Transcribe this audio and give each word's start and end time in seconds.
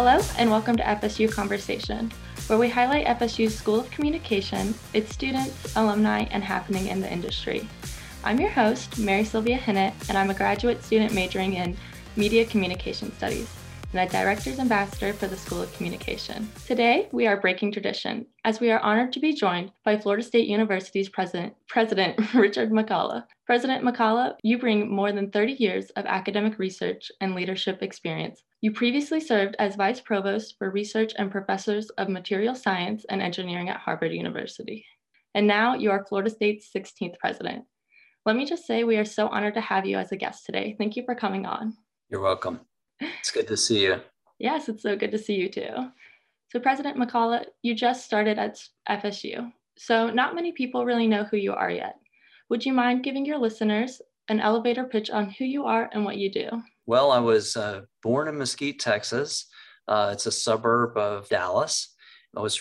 Hello, 0.00 0.20
and 0.38 0.48
welcome 0.48 0.76
to 0.76 0.82
FSU 0.84 1.28
COMMversation, 1.28 2.12
where 2.46 2.56
we 2.56 2.68
highlight 2.68 3.08
FSU's 3.18 3.58
School 3.58 3.80
of 3.80 3.90
Communication, 3.90 4.72
its 4.94 5.12
students, 5.12 5.74
alumni, 5.74 6.20
and 6.30 6.44
happening 6.44 6.86
in 6.86 7.00
the 7.00 7.12
industry. 7.12 7.68
I'm 8.22 8.38
your 8.38 8.48
host, 8.48 8.96
Mary 9.00 9.24
Sylvia 9.24 9.58
Hinnett, 9.58 9.94
and 10.08 10.16
I'm 10.16 10.30
a 10.30 10.34
graduate 10.34 10.84
student 10.84 11.14
majoring 11.14 11.54
in 11.54 11.76
Media 12.14 12.44
Communication 12.44 13.12
Studies 13.16 13.52
and 13.92 14.08
a 14.08 14.12
Director's 14.12 14.60
Ambassador 14.60 15.12
for 15.12 15.26
the 15.26 15.36
School 15.36 15.62
of 15.62 15.72
Communication. 15.72 16.48
Today, 16.64 17.08
we 17.10 17.26
are 17.26 17.40
breaking 17.40 17.72
tradition 17.72 18.24
as 18.44 18.60
we 18.60 18.70
are 18.70 18.78
honored 18.78 19.12
to 19.14 19.20
be 19.20 19.34
joined 19.34 19.72
by 19.84 19.98
Florida 19.98 20.22
State 20.22 20.46
University's 20.46 21.08
President, 21.08 21.54
President 21.66 22.20
Richard 22.34 22.70
McCullough. 22.70 23.24
President 23.46 23.84
McCullough, 23.84 24.36
you 24.44 24.58
bring 24.58 24.88
more 24.88 25.10
than 25.10 25.32
30 25.32 25.54
years 25.54 25.90
of 25.96 26.06
academic 26.06 26.56
research 26.60 27.10
and 27.20 27.34
leadership 27.34 27.82
experience. 27.82 28.44
You 28.60 28.72
previously 28.72 29.20
served 29.20 29.54
as 29.60 29.76
Vice 29.76 30.00
Provost 30.00 30.56
for 30.58 30.68
Research 30.68 31.12
and 31.16 31.30
Professors 31.30 31.90
of 31.90 32.08
Material 32.08 32.56
Science 32.56 33.06
and 33.08 33.22
Engineering 33.22 33.68
at 33.68 33.76
Harvard 33.76 34.12
University. 34.12 34.84
And 35.32 35.46
now 35.46 35.74
you 35.74 35.92
are 35.92 36.04
Florida 36.04 36.28
State's 36.28 36.68
16th 36.74 37.16
president. 37.20 37.66
Let 38.26 38.34
me 38.34 38.44
just 38.44 38.66
say 38.66 38.82
we 38.82 38.96
are 38.96 39.04
so 39.04 39.28
honored 39.28 39.54
to 39.54 39.60
have 39.60 39.86
you 39.86 39.96
as 39.96 40.10
a 40.10 40.16
guest 40.16 40.44
today. 40.44 40.74
Thank 40.76 40.96
you 40.96 41.04
for 41.04 41.14
coming 41.14 41.46
on. 41.46 41.76
You're 42.10 42.20
welcome. 42.20 42.58
It's 43.00 43.30
good 43.30 43.46
to 43.46 43.56
see 43.56 43.84
you. 43.84 44.00
yes, 44.40 44.68
it's 44.68 44.82
so 44.82 44.96
good 44.96 45.12
to 45.12 45.18
see 45.18 45.34
you 45.34 45.48
too. 45.48 45.92
So, 46.48 46.58
President 46.58 46.96
McCullough, 46.96 47.44
you 47.62 47.76
just 47.76 48.04
started 48.04 48.40
at 48.40 48.58
FSU. 48.90 49.52
So, 49.76 50.10
not 50.10 50.34
many 50.34 50.50
people 50.50 50.84
really 50.84 51.06
know 51.06 51.22
who 51.22 51.36
you 51.36 51.52
are 51.52 51.70
yet. 51.70 51.94
Would 52.50 52.66
you 52.66 52.72
mind 52.72 53.04
giving 53.04 53.24
your 53.24 53.38
listeners 53.38 54.02
an 54.28 54.40
elevator 54.40 54.84
pitch 54.84 55.10
on 55.10 55.30
who 55.30 55.44
you 55.44 55.64
are 55.64 55.88
and 55.92 56.04
what 56.04 56.16
you 56.16 56.30
do? 56.30 56.48
Well, 56.86 57.10
I 57.10 57.18
was 57.18 57.56
uh, 57.56 57.82
born 58.02 58.28
in 58.28 58.38
Mesquite, 58.38 58.80
Texas. 58.80 59.46
Uh, 59.86 60.10
it's 60.12 60.26
a 60.26 60.32
suburb 60.32 60.96
of 60.96 61.28
Dallas. 61.28 61.94
I 62.36 62.40
was, 62.40 62.60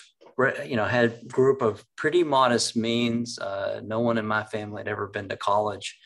you 0.65 0.75
know, 0.75 0.85
had 0.85 1.05
a 1.05 1.25
group 1.25 1.61
of 1.61 1.83
pretty 1.95 2.23
modest 2.23 2.75
means. 2.75 3.37
Uh, 3.39 3.81
no 3.83 3.99
one 3.99 4.17
in 4.17 4.25
my 4.25 4.43
family 4.43 4.81
had 4.81 4.87
ever 4.87 5.07
been 5.07 5.29
to 5.29 5.37
college 5.37 5.97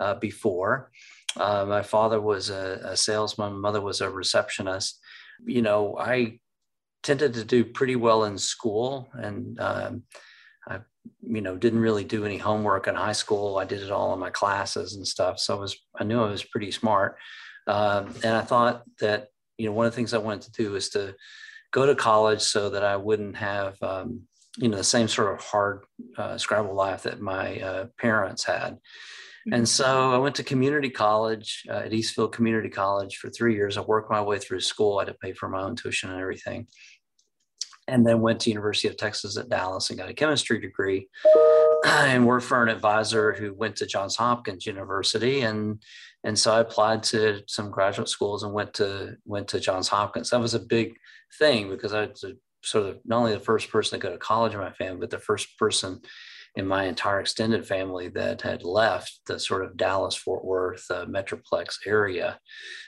uh, 0.00 0.14
before. 0.14 0.90
Uh, 1.36 1.66
my 1.66 1.82
father 1.82 2.20
was 2.20 2.50
a, 2.50 2.80
a, 2.84 2.96
salesman, 2.96 3.52
my 3.52 3.58
mother 3.58 3.80
was 3.80 4.00
a 4.00 4.10
receptionist. 4.10 4.98
You 5.44 5.62
know, 5.62 5.96
I 5.98 6.38
tended 7.02 7.34
to 7.34 7.44
do 7.44 7.64
pretty 7.64 7.96
well 7.96 8.24
in 8.24 8.38
school, 8.38 9.08
and 9.12 9.60
um, 9.60 10.02
I, 10.66 10.80
you 11.22 11.40
know, 11.40 11.56
didn't 11.56 11.80
really 11.80 12.04
do 12.04 12.24
any 12.24 12.38
homework 12.38 12.86
in 12.86 12.94
high 12.94 13.12
school. 13.12 13.58
I 13.58 13.64
did 13.64 13.82
it 13.82 13.90
all 13.90 14.12
in 14.14 14.20
my 14.20 14.30
classes 14.30 14.94
and 14.94 15.06
stuff. 15.06 15.38
So 15.38 15.56
I 15.56 15.60
was, 15.60 15.76
I 15.98 16.04
knew 16.04 16.22
I 16.22 16.30
was 16.30 16.44
pretty 16.44 16.70
smart, 16.70 17.16
um, 17.66 18.14
and 18.22 18.36
I 18.36 18.42
thought 18.42 18.82
that 19.00 19.28
you 19.58 19.66
know 19.66 19.72
one 19.72 19.86
of 19.86 19.92
the 19.92 19.96
things 19.96 20.14
I 20.14 20.18
wanted 20.18 20.42
to 20.42 20.62
do 20.62 20.72
was 20.72 20.88
to 20.90 21.14
go 21.72 21.86
to 21.86 21.94
college 21.94 22.42
so 22.42 22.70
that 22.70 22.84
I 22.84 22.96
wouldn't 22.96 23.36
have 23.36 23.82
um, 23.82 24.22
you 24.58 24.68
know 24.68 24.76
the 24.76 24.84
same 24.84 25.08
sort 25.08 25.34
of 25.34 25.44
hard 25.44 25.84
uh, 26.16 26.38
Scrabble 26.38 26.74
life 26.74 27.02
that 27.02 27.20
my 27.20 27.60
uh, 27.60 27.86
parents 27.98 28.44
had 28.44 28.78
and 29.46 29.62
mm-hmm. 29.62 29.64
so 29.64 30.12
I 30.12 30.18
went 30.18 30.34
to 30.36 30.42
community 30.42 30.90
college 30.90 31.64
uh, 31.70 31.82
at 31.84 31.92
Eastfield 31.92 32.32
Community 32.32 32.68
College 32.68 33.16
for 33.16 33.30
three 33.30 33.54
years. 33.54 33.78
I 33.78 33.82
worked 33.82 34.10
my 34.10 34.20
way 34.20 34.38
through 34.38 34.60
school. 34.60 34.98
I 34.98 35.02
had 35.02 35.12
to 35.12 35.14
pay 35.14 35.32
for 35.32 35.48
my 35.48 35.62
own 35.62 35.76
tuition 35.76 36.10
and 36.10 36.20
everything. 36.20 36.66
And 37.88 38.06
then 38.06 38.20
went 38.20 38.40
to 38.40 38.50
University 38.50 38.88
of 38.88 38.96
Texas 38.96 39.36
at 39.36 39.48
Dallas 39.48 39.90
and 39.90 39.98
got 39.98 40.08
a 40.08 40.14
chemistry 40.14 40.60
degree 40.60 41.08
and 41.84 42.26
worked 42.26 42.44
for 42.44 42.62
an 42.62 42.68
advisor 42.68 43.32
who 43.32 43.54
went 43.54 43.76
to 43.76 43.86
Johns 43.86 44.16
Hopkins 44.16 44.66
University. 44.66 45.42
And, 45.42 45.80
and 46.24 46.36
so 46.36 46.52
I 46.52 46.60
applied 46.60 47.04
to 47.04 47.42
some 47.46 47.70
graduate 47.70 48.08
schools 48.08 48.42
and 48.42 48.52
went 48.52 48.74
to, 48.74 49.16
went 49.24 49.48
to 49.48 49.60
Johns 49.60 49.88
Hopkins. 49.88 50.30
That 50.30 50.40
was 50.40 50.54
a 50.54 50.60
big 50.60 50.96
thing 51.38 51.68
because 51.68 51.92
I 51.92 52.06
was 52.06 52.24
sort 52.62 52.86
of 52.86 52.98
not 53.04 53.18
only 53.18 53.34
the 53.34 53.40
first 53.40 53.70
person 53.70 54.00
to 54.00 54.04
go 54.04 54.12
to 54.12 54.18
college 54.18 54.54
in 54.54 54.60
my 54.60 54.72
family, 54.72 54.98
but 54.98 55.10
the 55.10 55.18
first 55.18 55.56
person 55.56 56.00
in 56.56 56.66
my 56.66 56.84
entire 56.84 57.20
extended 57.20 57.66
family 57.66 58.08
that 58.08 58.40
had 58.40 58.64
left 58.64 59.20
the 59.26 59.38
sort 59.38 59.64
of 59.64 59.76
Dallas 59.76 60.16
Fort 60.16 60.44
Worth 60.44 60.84
uh, 60.90 61.04
Metroplex 61.04 61.76
area. 61.86 62.40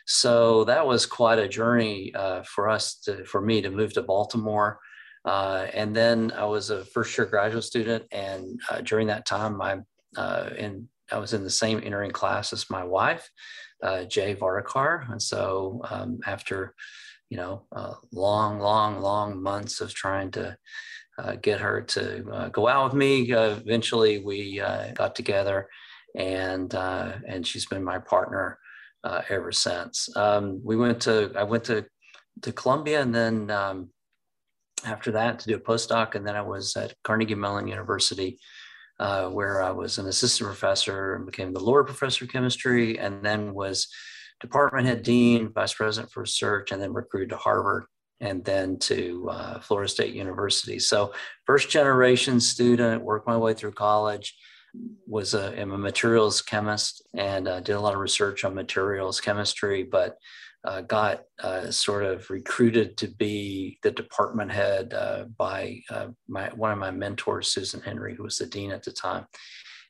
So 0.06 0.64
that 0.64 0.86
was 0.86 1.04
quite 1.04 1.38
a 1.38 1.48
journey 1.48 2.12
uh, 2.14 2.42
for 2.42 2.68
us 2.68 2.98
to, 3.00 3.24
for 3.24 3.42
me 3.42 3.60
to 3.60 3.70
move 3.70 3.92
to 3.92 4.02
Baltimore. 4.02 4.80
Uh, 5.24 5.66
and 5.74 5.94
then 5.94 6.32
I 6.32 6.44
was 6.44 6.70
a 6.70 6.84
first 6.84 7.16
year 7.16 7.26
graduate 7.26 7.64
student. 7.64 8.04
And 8.12 8.60
uh, 8.70 8.80
during 8.80 9.08
that 9.08 9.26
time, 9.26 9.60
I, 9.60 9.78
uh, 10.16 10.50
in, 10.56 10.88
I 11.10 11.18
was 11.18 11.32
in 11.32 11.44
the 11.44 11.50
same 11.50 11.80
entering 11.82 12.10
class 12.10 12.52
as 12.52 12.70
my 12.70 12.84
wife, 12.84 13.28
uh, 13.82 14.04
Jai 14.04 14.34
Vartikar. 14.34 15.10
And 15.10 15.22
so 15.22 15.80
um, 15.90 16.20
after, 16.26 16.74
you 17.30 17.36
know, 17.36 17.66
long, 18.12 18.58
long, 18.58 19.00
long 19.00 19.42
months 19.42 19.80
of 19.80 19.92
trying 19.92 20.30
to 20.32 20.56
uh, 21.18 21.34
get 21.42 21.60
her 21.60 21.82
to 21.82 22.30
uh, 22.30 22.48
go 22.48 22.68
out 22.68 22.84
with 22.84 22.94
me. 22.94 23.32
Uh, 23.32 23.56
eventually, 23.56 24.20
we 24.20 24.60
uh, 24.60 24.92
got 24.92 25.14
together, 25.14 25.68
and 26.14 26.74
uh, 26.74 27.12
and 27.26 27.46
she's 27.46 27.66
been 27.66 27.84
my 27.84 27.98
partner 27.98 28.58
uh, 29.04 29.22
ever 29.28 29.52
since. 29.52 30.08
Um, 30.16 30.60
we 30.64 30.76
went 30.76 31.00
to 31.02 31.32
I 31.36 31.42
went 31.42 31.64
to 31.64 31.84
to 32.42 32.52
Columbia, 32.52 33.02
and 33.02 33.14
then 33.14 33.50
um, 33.50 33.90
after 34.84 35.12
that 35.12 35.38
to 35.40 35.48
do 35.48 35.56
a 35.56 35.60
postdoc, 35.60 36.14
and 36.14 36.26
then 36.26 36.36
I 36.36 36.42
was 36.42 36.76
at 36.76 36.94
Carnegie 37.04 37.34
Mellon 37.34 37.68
University. 37.68 38.38
where 38.98 39.62
I 39.62 39.70
was 39.70 39.98
an 39.98 40.06
assistant 40.08 40.48
professor 40.48 41.14
and 41.14 41.24
became 41.26 41.52
the 41.52 41.60
Lord 41.60 41.86
Professor 41.86 42.24
of 42.24 42.32
Chemistry, 42.32 42.98
and 42.98 43.24
then 43.24 43.54
was 43.54 43.88
department 44.40 44.86
head 44.86 45.02
dean, 45.02 45.52
vice 45.52 45.74
president 45.74 46.12
for 46.12 46.20
research, 46.20 46.72
and 46.72 46.80
then 46.80 46.92
recruited 46.92 47.30
to 47.30 47.36
Harvard 47.36 47.84
and 48.20 48.44
then 48.44 48.78
to 48.78 49.28
uh, 49.30 49.60
Florida 49.60 49.88
State 49.88 50.14
University. 50.14 50.78
So, 50.78 51.12
first 51.46 51.70
generation 51.70 52.40
student, 52.40 53.02
worked 53.02 53.28
my 53.28 53.36
way 53.36 53.54
through 53.54 53.72
college, 53.72 54.36
was 55.06 55.34
a, 55.34 55.58
am 55.58 55.72
a 55.72 55.78
materials 55.78 56.42
chemist 56.42 57.02
and 57.14 57.48
uh, 57.48 57.60
did 57.60 57.76
a 57.76 57.80
lot 57.80 57.94
of 57.94 58.00
research 58.00 58.44
on 58.44 58.54
materials 58.54 59.20
chemistry, 59.20 59.82
but 59.82 60.16
uh, 60.64 60.80
got 60.82 61.22
uh, 61.42 61.70
sort 61.70 62.04
of 62.04 62.28
recruited 62.30 62.96
to 62.96 63.08
be 63.08 63.78
the 63.82 63.90
department 63.90 64.50
head 64.50 64.92
uh, 64.92 65.24
by 65.36 65.80
uh, 65.90 66.08
my, 66.26 66.48
one 66.54 66.72
of 66.72 66.78
my 66.78 66.90
mentors, 66.90 67.48
Susan 67.48 67.80
Henry, 67.80 68.14
who 68.14 68.24
was 68.24 68.38
the 68.38 68.46
dean 68.46 68.72
at 68.72 68.82
the 68.82 68.92
time. 68.92 69.26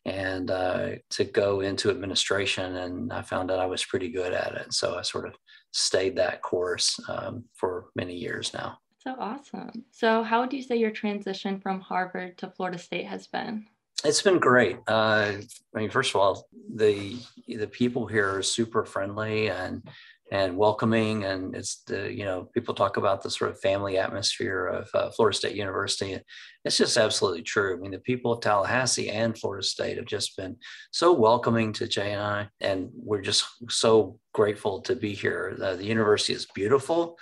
And 0.04 0.48
to 0.48 1.24
go 1.24 1.60
into 1.60 1.90
administration, 1.90 2.76
and 2.76 3.12
I 3.12 3.20
found 3.20 3.50
out 3.50 3.58
I 3.58 3.66
was 3.66 3.84
pretty 3.84 4.08
good 4.08 4.32
at 4.32 4.54
it. 4.54 4.72
So 4.72 4.96
I 4.96 5.02
sort 5.02 5.26
of 5.26 5.34
stayed 5.72 6.16
that 6.16 6.40
course 6.40 6.98
um, 7.08 7.44
for 7.52 7.86
many 7.94 8.14
years 8.14 8.54
now. 8.54 8.78
So 8.98 9.14
awesome. 9.18 9.84
So, 9.90 10.22
how 10.22 10.40
would 10.40 10.52
you 10.52 10.62
say 10.62 10.76
your 10.76 10.90
transition 10.90 11.60
from 11.60 11.80
Harvard 11.80 12.38
to 12.38 12.50
Florida 12.50 12.78
State 12.78 13.06
has 13.06 13.26
been? 13.26 13.66
It's 14.04 14.22
been 14.22 14.38
great. 14.38 14.78
Uh, 14.86 15.32
I 15.74 15.78
mean, 15.78 15.90
first 15.90 16.14
of 16.14 16.20
all, 16.20 16.48
the 16.74 17.16
the 17.46 17.66
people 17.66 18.06
here 18.06 18.36
are 18.36 18.42
super 18.42 18.84
friendly 18.84 19.50
and 19.50 19.88
and 20.30 20.56
welcoming, 20.56 21.24
and 21.24 21.54
it's 21.54 21.82
the 21.86 22.12
you 22.12 22.24
know 22.24 22.48
people 22.54 22.74
talk 22.74 22.96
about 22.96 23.22
the 23.22 23.30
sort 23.30 23.50
of 23.50 23.60
family 23.60 23.98
atmosphere 23.98 24.66
of 24.66 24.88
uh, 24.94 25.10
Florida 25.10 25.36
State 25.36 25.56
University. 25.56 26.18
It's 26.64 26.76
just 26.76 26.96
absolutely 26.96 27.42
true. 27.42 27.76
I 27.76 27.80
mean, 27.80 27.92
the 27.92 27.98
people 27.98 28.32
of 28.32 28.40
Tallahassee 28.40 29.10
and 29.10 29.38
Florida 29.38 29.64
State 29.64 29.96
have 29.96 30.06
just 30.06 30.36
been 30.36 30.56
so 30.90 31.12
welcoming 31.12 31.72
to 31.74 31.88
Jai 31.88 32.04
and 32.04 32.22
I, 32.22 32.48
and 32.60 32.90
we're 32.94 33.22
just 33.22 33.44
so 33.70 34.18
grateful 34.34 34.80
to 34.82 34.94
be 34.94 35.14
here. 35.14 35.56
Uh, 35.60 35.76
the 35.76 35.84
university 35.84 36.34
is 36.34 36.46
beautiful, 36.54 37.16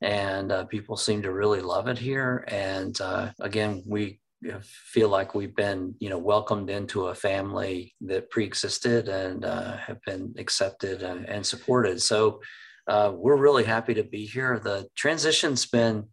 and 0.00 0.52
uh, 0.52 0.64
people 0.64 0.96
seem 0.96 1.22
to 1.22 1.32
really 1.32 1.60
love 1.60 1.88
it 1.88 1.98
here. 1.98 2.44
And 2.48 3.00
uh, 3.00 3.30
again, 3.40 3.82
we 3.86 4.20
feel 4.62 5.08
like 5.08 5.34
we've 5.34 5.54
been, 5.54 5.94
you 5.98 6.08
know, 6.08 6.18
welcomed 6.18 6.70
into 6.70 7.06
a 7.06 7.14
family 7.14 7.94
that 8.02 8.30
pre-existed 8.30 9.08
and 9.08 9.44
uh, 9.44 9.76
have 9.76 9.98
been 10.04 10.34
accepted 10.38 11.02
and, 11.02 11.28
and 11.28 11.46
supported. 11.46 12.02
So 12.02 12.40
uh, 12.88 13.12
we're 13.14 13.36
really 13.36 13.64
happy 13.64 13.94
to 13.94 14.04
be 14.04 14.26
here. 14.26 14.58
The 14.58 14.88
transition's 14.96 15.66
been 15.66 16.06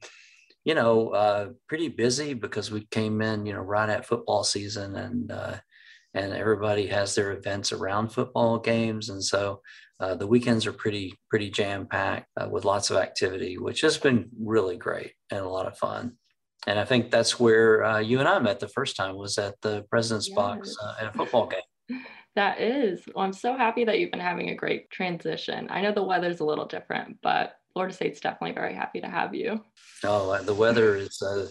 you 0.65 0.75
know, 0.75 1.09
uh, 1.09 1.49
pretty 1.67 1.87
busy 1.87 2.33
because 2.33 2.69
we 2.69 2.85
came 2.91 3.21
in, 3.21 3.45
you 3.45 3.53
know, 3.53 3.61
right 3.61 3.89
at 3.89 4.05
football 4.05 4.43
season 4.43 4.95
and 4.95 5.31
uh, 5.31 5.55
and 6.13 6.33
everybody 6.33 6.87
has 6.87 7.15
their 7.15 7.31
events 7.31 7.71
around 7.71 8.09
football 8.09 8.59
games, 8.59 9.09
and 9.09 9.23
so 9.23 9.61
uh, 9.99 10.15
the 10.15 10.27
weekends 10.27 10.65
are 10.65 10.73
pretty 10.73 11.13
pretty 11.29 11.49
jam 11.49 11.87
packed 11.87 12.27
uh, 12.39 12.47
with 12.49 12.65
lots 12.65 12.89
of 12.89 12.97
activity, 12.97 13.57
which 13.57 13.81
has 13.81 13.97
been 13.97 14.29
really 14.39 14.77
great 14.77 15.13
and 15.31 15.41
a 15.41 15.49
lot 15.49 15.67
of 15.67 15.77
fun. 15.77 16.17
And 16.67 16.79
I 16.79 16.85
think 16.85 17.09
that's 17.09 17.39
where 17.39 17.83
uh, 17.83 17.99
you 17.99 18.19
and 18.19 18.27
I 18.27 18.39
met 18.39 18.59
the 18.59 18.67
first 18.67 18.95
time 18.95 19.15
was 19.15 19.37
at 19.37 19.59
the 19.61 19.83
President's 19.89 20.27
yes. 20.27 20.35
Box 20.35 20.75
uh, 20.81 20.95
at 20.99 21.07
a 21.07 21.11
football 21.11 21.47
game. 21.47 21.99
That 22.35 22.61
is. 22.61 23.01
Well, 23.13 23.25
I'm 23.25 23.33
so 23.33 23.57
happy 23.57 23.83
that 23.83 23.99
you've 23.99 24.11
been 24.11 24.19
having 24.19 24.49
a 24.49 24.55
great 24.55 24.89
transition. 24.91 25.67
I 25.69 25.81
know 25.81 25.91
the 25.91 26.03
weather's 26.03 26.39
a 26.39 26.45
little 26.45 26.67
different, 26.67 27.17
but 27.21 27.55
Florida 27.73 27.93
State's 27.93 28.19
definitely 28.19 28.53
very 28.53 28.73
happy 28.73 29.01
to 29.01 29.09
have 29.09 29.33
you. 29.33 29.63
Oh, 30.05 30.29
uh, 30.29 30.41
the 30.43 30.53
weather 30.53 30.95
is 30.95 31.21
uh, 31.21 31.47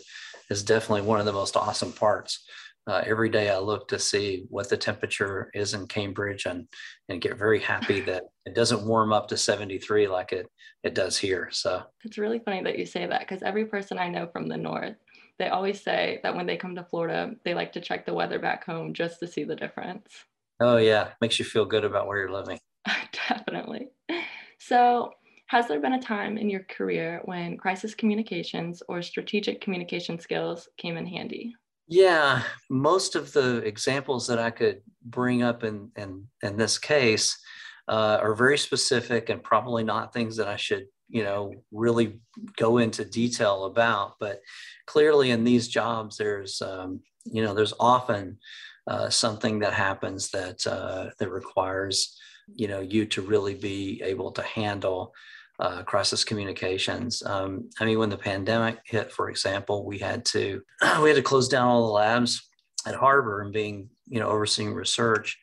is 0.51 0.63
definitely 0.63 1.03
one 1.03 1.21
of 1.21 1.27
the 1.27 1.33
most 1.33 1.57
awesome 1.57 1.93
parts 1.93 2.45
uh, 2.89 3.03
every 3.07 3.29
day 3.29 3.51
I 3.51 3.59
look 3.59 3.87
to 3.89 3.99
see 3.99 4.47
what 4.49 4.71
the 4.71 4.77
temperature 4.77 5.51
is 5.53 5.75
in 5.75 5.87
Cambridge 5.87 6.47
and, 6.47 6.67
and 7.09 7.21
get 7.21 7.39
very 7.39 7.61
happy 7.61 8.01
that 8.07 8.25
it 8.47 8.55
doesn't 8.55 8.87
warm 8.87 9.13
up 9.13 9.29
to 9.29 9.37
73 9.37 10.09
like 10.09 10.33
it, 10.33 10.47
it 10.83 10.95
does 10.95 11.19
here. 11.19 11.51
So 11.53 11.83
it's 12.03 12.19
really 12.19 12.39
funny 12.39 12.63
that 12.63 12.79
you 12.79 12.87
say 12.87 13.07
that 13.07 13.21
because 13.21 13.43
every 13.43 13.67
person 13.67 13.99
I 13.99 14.09
know 14.09 14.27
from 14.27 14.49
the 14.49 14.57
North, 14.57 14.97
they 15.39 15.49
always 15.49 15.83
say 15.83 16.19
that 16.23 16.35
when 16.35 16.47
they 16.47 16.57
come 16.57 16.75
to 16.77 16.85
Florida, 16.85 17.33
they 17.45 17.55
like 17.55 17.73
to 17.75 17.81
check 17.81 18.07
the 18.07 18.15
weather 18.15 18.39
back 18.39 18.65
home 18.65 18.95
just 18.95 19.21
to 19.21 19.29
see 19.29 19.45
the 19.45 19.55
difference. 19.55 20.09
Oh, 20.61 20.79
yeah. 20.79 21.11
Makes 21.21 21.39
you 21.39 21.45
feel 21.45 21.67
good 21.67 21.85
about 21.85 22.07
where 22.07 22.19
you're 22.19 22.33
living. 22.33 22.59
Definitely. 23.29 23.89
So, 24.59 25.13
has 25.47 25.67
there 25.67 25.81
been 25.81 25.95
a 25.95 26.03
time 26.03 26.37
in 26.37 26.51
your 26.51 26.65
career 26.65 27.23
when 27.25 27.57
crisis 27.57 27.95
communications 27.95 28.83
or 28.87 29.01
strategic 29.01 29.63
communication 29.63 30.19
skills 30.19 30.69
came 30.77 30.99
in 30.99 31.07
handy? 31.07 31.55
Yeah, 31.89 32.43
most 32.69 33.15
of 33.17 33.33
the 33.33 33.57
examples 33.59 34.27
that 34.27 34.39
I 34.39 34.51
could 34.51 34.83
bring 35.05 35.43
up 35.43 35.65
in 35.65 35.91
in, 35.97 36.27
in 36.43 36.57
this 36.57 36.79
case 36.79 37.39
uh, 37.89 38.19
are 38.21 38.35
very 38.35 38.59
specific 38.59 39.31
and 39.31 39.43
probably 39.43 39.83
not 39.85 40.13
things 40.13 40.37
that 40.37 40.49
I 40.49 40.57
should 40.57 40.87
you 41.09 41.25
know 41.25 41.55
really 41.73 42.21
go 42.57 42.79
into 42.79 43.05
detail 43.07 43.65
about. 43.65 44.17
But 44.21 44.43
clearly, 44.87 45.31
in 45.31 45.45
these 45.45 45.69
jobs, 45.69 46.19
there's 46.19 46.61
um, 46.61 47.01
you 47.25 47.43
know 47.43 47.55
there's 47.55 47.75
often 47.81 48.39
uh, 48.87 49.09
something 49.09 49.61
that 49.61 49.73
happens 49.73 50.31
that 50.33 50.67
uh, 50.67 51.11
that 51.19 51.31
requires 51.31 52.19
you 52.55 52.69
know 52.69 52.81
you 52.81 53.07
to 53.07 53.23
really 53.23 53.55
be 53.55 54.03
able 54.05 54.33
to 54.33 54.43
handle 54.43 55.15
uh, 55.61 55.83
crisis 55.83 56.25
communications. 56.25 57.23
Um, 57.25 57.69
I 57.81 57.85
mean, 57.85 57.99
when 57.99 58.11
the 58.11 58.17
pandemic 58.17 58.79
hit, 58.85 59.11
for 59.11 59.29
example, 59.29 59.85
we 59.85 59.99
had 59.99 60.25
to 60.27 60.63
we 61.03 61.09
had 61.09 61.17
to 61.17 61.23
close 61.23 61.49
down 61.49 61.69
all 61.69 61.87
the 61.87 61.93
labs 61.93 62.49
at 62.87 62.95
Harvard 62.95 63.45
and 63.45 63.53
being 63.53 63.89
you 64.07 64.21
know 64.21 64.29
overseeing 64.29 64.75
research. 64.75 65.39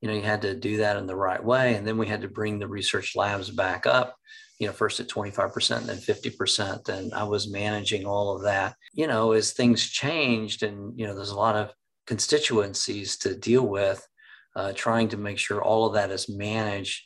You 0.00 0.08
know, 0.08 0.14
you 0.14 0.22
had 0.22 0.42
to 0.42 0.54
do 0.54 0.78
that 0.78 0.96
in 0.96 1.06
the 1.06 1.16
right 1.16 1.42
way, 1.42 1.74
and 1.74 1.86
then 1.86 1.98
we 1.98 2.06
had 2.06 2.20
to 2.20 2.28
bring 2.28 2.58
the 2.58 2.68
research 2.68 3.16
labs 3.16 3.50
back 3.50 3.86
up. 3.86 4.14
You 4.58 4.66
know, 4.66 4.72
first 4.72 5.00
at 5.00 5.08
25%, 5.08 5.84
then 5.84 5.98
50%, 5.98 6.88
and 6.88 7.12
I 7.12 7.24
was 7.24 7.50
managing 7.50 8.06
all 8.06 8.34
of 8.34 8.42
that. 8.44 8.74
You 8.94 9.06
know, 9.06 9.32
as 9.32 9.52
things 9.52 9.90
changed, 9.90 10.62
and 10.62 10.98
you 10.98 11.06
know, 11.06 11.14
there's 11.14 11.30
a 11.30 11.36
lot 11.36 11.56
of 11.56 11.72
constituencies 12.06 13.16
to 13.18 13.36
deal 13.36 13.66
with. 13.66 14.06
Uh, 14.54 14.72
trying 14.74 15.06
to 15.06 15.18
make 15.18 15.38
sure 15.38 15.62
all 15.62 15.86
of 15.86 15.92
that 15.92 16.10
is 16.10 16.30
managed 16.30 17.02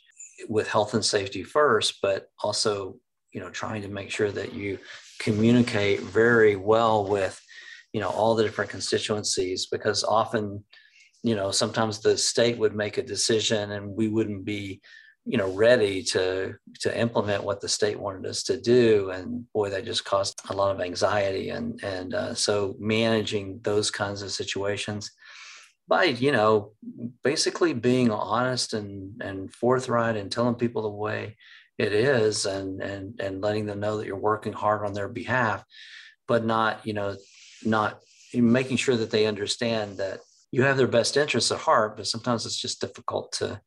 with 0.49 0.67
health 0.67 0.93
and 0.93 1.03
safety 1.03 1.43
first, 1.43 1.99
but 2.01 2.27
also, 2.43 2.97
you 3.31 3.39
know, 3.39 3.49
trying 3.49 3.81
to 3.81 3.87
make 3.87 4.11
sure 4.11 4.31
that 4.31 4.53
you 4.53 4.77
communicate 5.19 6.01
very 6.01 6.55
well 6.55 7.07
with, 7.07 7.39
you 7.93 8.01
know, 8.01 8.09
all 8.09 8.35
the 8.35 8.43
different 8.43 8.71
constituencies 8.71 9.67
because 9.67 10.03
often, 10.03 10.63
you 11.23 11.35
know, 11.35 11.51
sometimes 11.51 11.99
the 11.99 12.17
state 12.17 12.57
would 12.57 12.75
make 12.75 12.97
a 12.97 13.03
decision 13.03 13.71
and 13.71 13.95
we 13.95 14.07
wouldn't 14.07 14.43
be, 14.43 14.81
you 15.25 15.37
know, 15.37 15.51
ready 15.51 16.01
to 16.01 16.55
to 16.79 16.99
implement 16.99 17.43
what 17.43 17.61
the 17.61 17.69
state 17.69 17.99
wanted 17.99 18.25
us 18.25 18.41
to 18.41 18.59
do, 18.59 19.11
and 19.11 19.45
boy, 19.53 19.69
that 19.69 19.85
just 19.85 20.03
caused 20.03 20.41
a 20.49 20.53
lot 20.53 20.73
of 20.73 20.81
anxiety, 20.81 21.49
and 21.49 21.79
and 21.83 22.15
uh, 22.15 22.33
so 22.33 22.75
managing 22.79 23.59
those 23.61 23.91
kinds 23.91 24.23
of 24.23 24.31
situations 24.31 25.11
by 25.91 26.05
you 26.05 26.31
know 26.31 26.71
basically 27.21 27.73
being 27.73 28.09
honest 28.09 28.73
and 28.73 29.21
and 29.21 29.53
forthright 29.53 30.15
and 30.15 30.31
telling 30.31 30.55
people 30.55 30.83
the 30.83 30.89
way 30.89 31.35
it 31.77 31.91
is 31.91 32.45
and 32.45 32.81
and 32.81 33.19
and 33.19 33.41
letting 33.41 33.65
them 33.65 33.81
know 33.81 33.97
that 33.97 34.07
you're 34.07 34.15
working 34.15 34.53
hard 34.53 34.85
on 34.85 34.93
their 34.93 35.09
behalf 35.09 35.65
but 36.29 36.45
not 36.45 36.87
you 36.87 36.93
know 36.93 37.17
not 37.65 37.99
making 38.33 38.77
sure 38.77 38.95
that 38.95 39.11
they 39.11 39.25
understand 39.25 39.97
that 39.97 40.21
you 40.49 40.63
have 40.63 40.77
their 40.77 40.87
best 40.87 41.17
interests 41.17 41.51
at 41.51 41.59
heart 41.59 41.97
but 41.97 42.07
sometimes 42.07 42.45
it's 42.45 42.61
just 42.61 42.79
difficult 42.79 43.33
to 43.33 43.59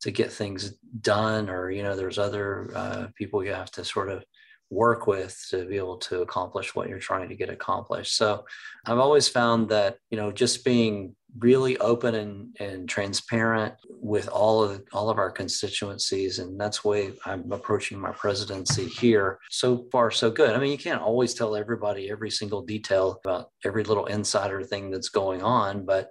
to 0.00 0.10
get 0.10 0.32
things 0.32 0.74
done 1.00 1.48
or 1.48 1.70
you 1.70 1.84
know 1.84 1.94
there's 1.94 2.18
other 2.18 2.72
uh, 2.74 3.06
people 3.14 3.44
you 3.44 3.52
have 3.52 3.70
to 3.70 3.84
sort 3.84 4.08
of 4.08 4.24
work 4.72 5.06
with 5.06 5.38
to 5.50 5.66
be 5.66 5.76
able 5.76 5.98
to 5.98 6.22
accomplish 6.22 6.74
what 6.74 6.88
you're 6.88 6.98
trying 6.98 7.28
to 7.28 7.34
get 7.34 7.50
accomplished. 7.50 8.16
So 8.16 8.44
I've 8.86 8.98
always 8.98 9.28
found 9.28 9.68
that, 9.68 9.98
you 10.10 10.16
know, 10.16 10.32
just 10.32 10.64
being 10.64 11.14
really 11.38 11.76
open 11.78 12.14
and, 12.14 12.56
and 12.58 12.88
transparent 12.88 13.74
with 13.88 14.28
all 14.28 14.62
of 14.62 14.82
all 14.92 15.08
of 15.08 15.16
our 15.16 15.30
constituencies 15.30 16.38
and 16.40 16.60
that's 16.60 16.84
way 16.84 17.10
i'm 17.24 17.50
approaching 17.50 17.98
my 17.98 18.12
presidency 18.12 18.86
here. 18.86 19.38
So 19.50 19.86
far 19.90 20.10
so 20.10 20.30
good. 20.30 20.54
I 20.54 20.58
mean 20.58 20.70
you 20.70 20.78
can't 20.78 21.00
always 21.00 21.32
tell 21.32 21.56
everybody 21.56 22.10
every 22.10 22.30
single 22.30 22.62
detail 22.62 23.18
about 23.24 23.48
every 23.64 23.84
little 23.84 24.06
insider 24.06 24.62
thing 24.62 24.90
that's 24.90 25.08
going 25.08 25.42
on 25.42 25.86
but 25.86 26.10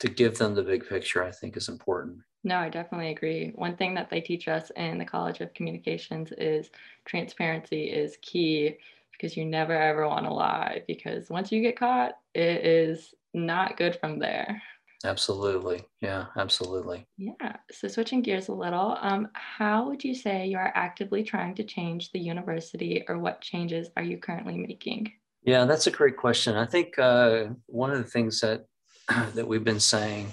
to 0.00 0.08
give 0.08 0.36
them 0.36 0.54
the 0.54 0.62
big 0.62 0.88
picture 0.88 1.22
i 1.22 1.30
think 1.30 1.56
is 1.56 1.68
important 1.68 2.18
no, 2.46 2.58
I 2.58 2.68
definitely 2.68 3.10
agree. 3.10 3.50
One 3.56 3.76
thing 3.76 3.94
that 3.94 4.08
they 4.08 4.20
teach 4.20 4.46
us 4.46 4.70
in 4.76 4.98
the 4.98 5.04
College 5.04 5.40
of 5.40 5.52
Communications 5.52 6.30
is 6.38 6.70
transparency 7.04 7.86
is 7.86 8.18
key 8.22 8.76
because 9.10 9.36
you 9.36 9.44
never 9.44 9.72
ever 9.72 10.06
want 10.06 10.26
to 10.26 10.32
lie 10.32 10.84
because 10.86 11.28
once 11.28 11.50
you 11.50 11.60
get 11.60 11.76
caught, 11.76 12.12
it 12.34 12.64
is 12.64 13.12
not 13.34 13.76
good 13.76 13.98
from 13.98 14.20
there. 14.20 14.62
Absolutely. 15.04 15.84
Yeah, 16.00 16.26
absolutely. 16.36 17.04
Yeah. 17.18 17.56
So 17.72 17.88
switching 17.88 18.22
gears 18.22 18.46
a 18.46 18.52
little, 18.52 18.96
um, 19.00 19.28
how 19.32 19.88
would 19.88 20.04
you 20.04 20.14
say 20.14 20.46
you 20.46 20.56
are 20.56 20.72
actively 20.76 21.24
trying 21.24 21.56
to 21.56 21.64
change 21.64 22.12
the 22.12 22.20
university 22.20 23.04
or 23.08 23.18
what 23.18 23.40
changes 23.40 23.88
are 23.96 24.04
you 24.04 24.18
currently 24.18 24.56
making? 24.56 25.12
Yeah, 25.42 25.64
that's 25.64 25.88
a 25.88 25.90
great 25.90 26.16
question. 26.16 26.54
I 26.54 26.66
think 26.66 26.96
uh, 26.96 27.46
one 27.66 27.90
of 27.90 27.98
the 27.98 28.08
things 28.08 28.40
that 28.42 28.66
that 29.34 29.48
we've 29.48 29.64
been 29.64 29.80
saying 29.80 30.32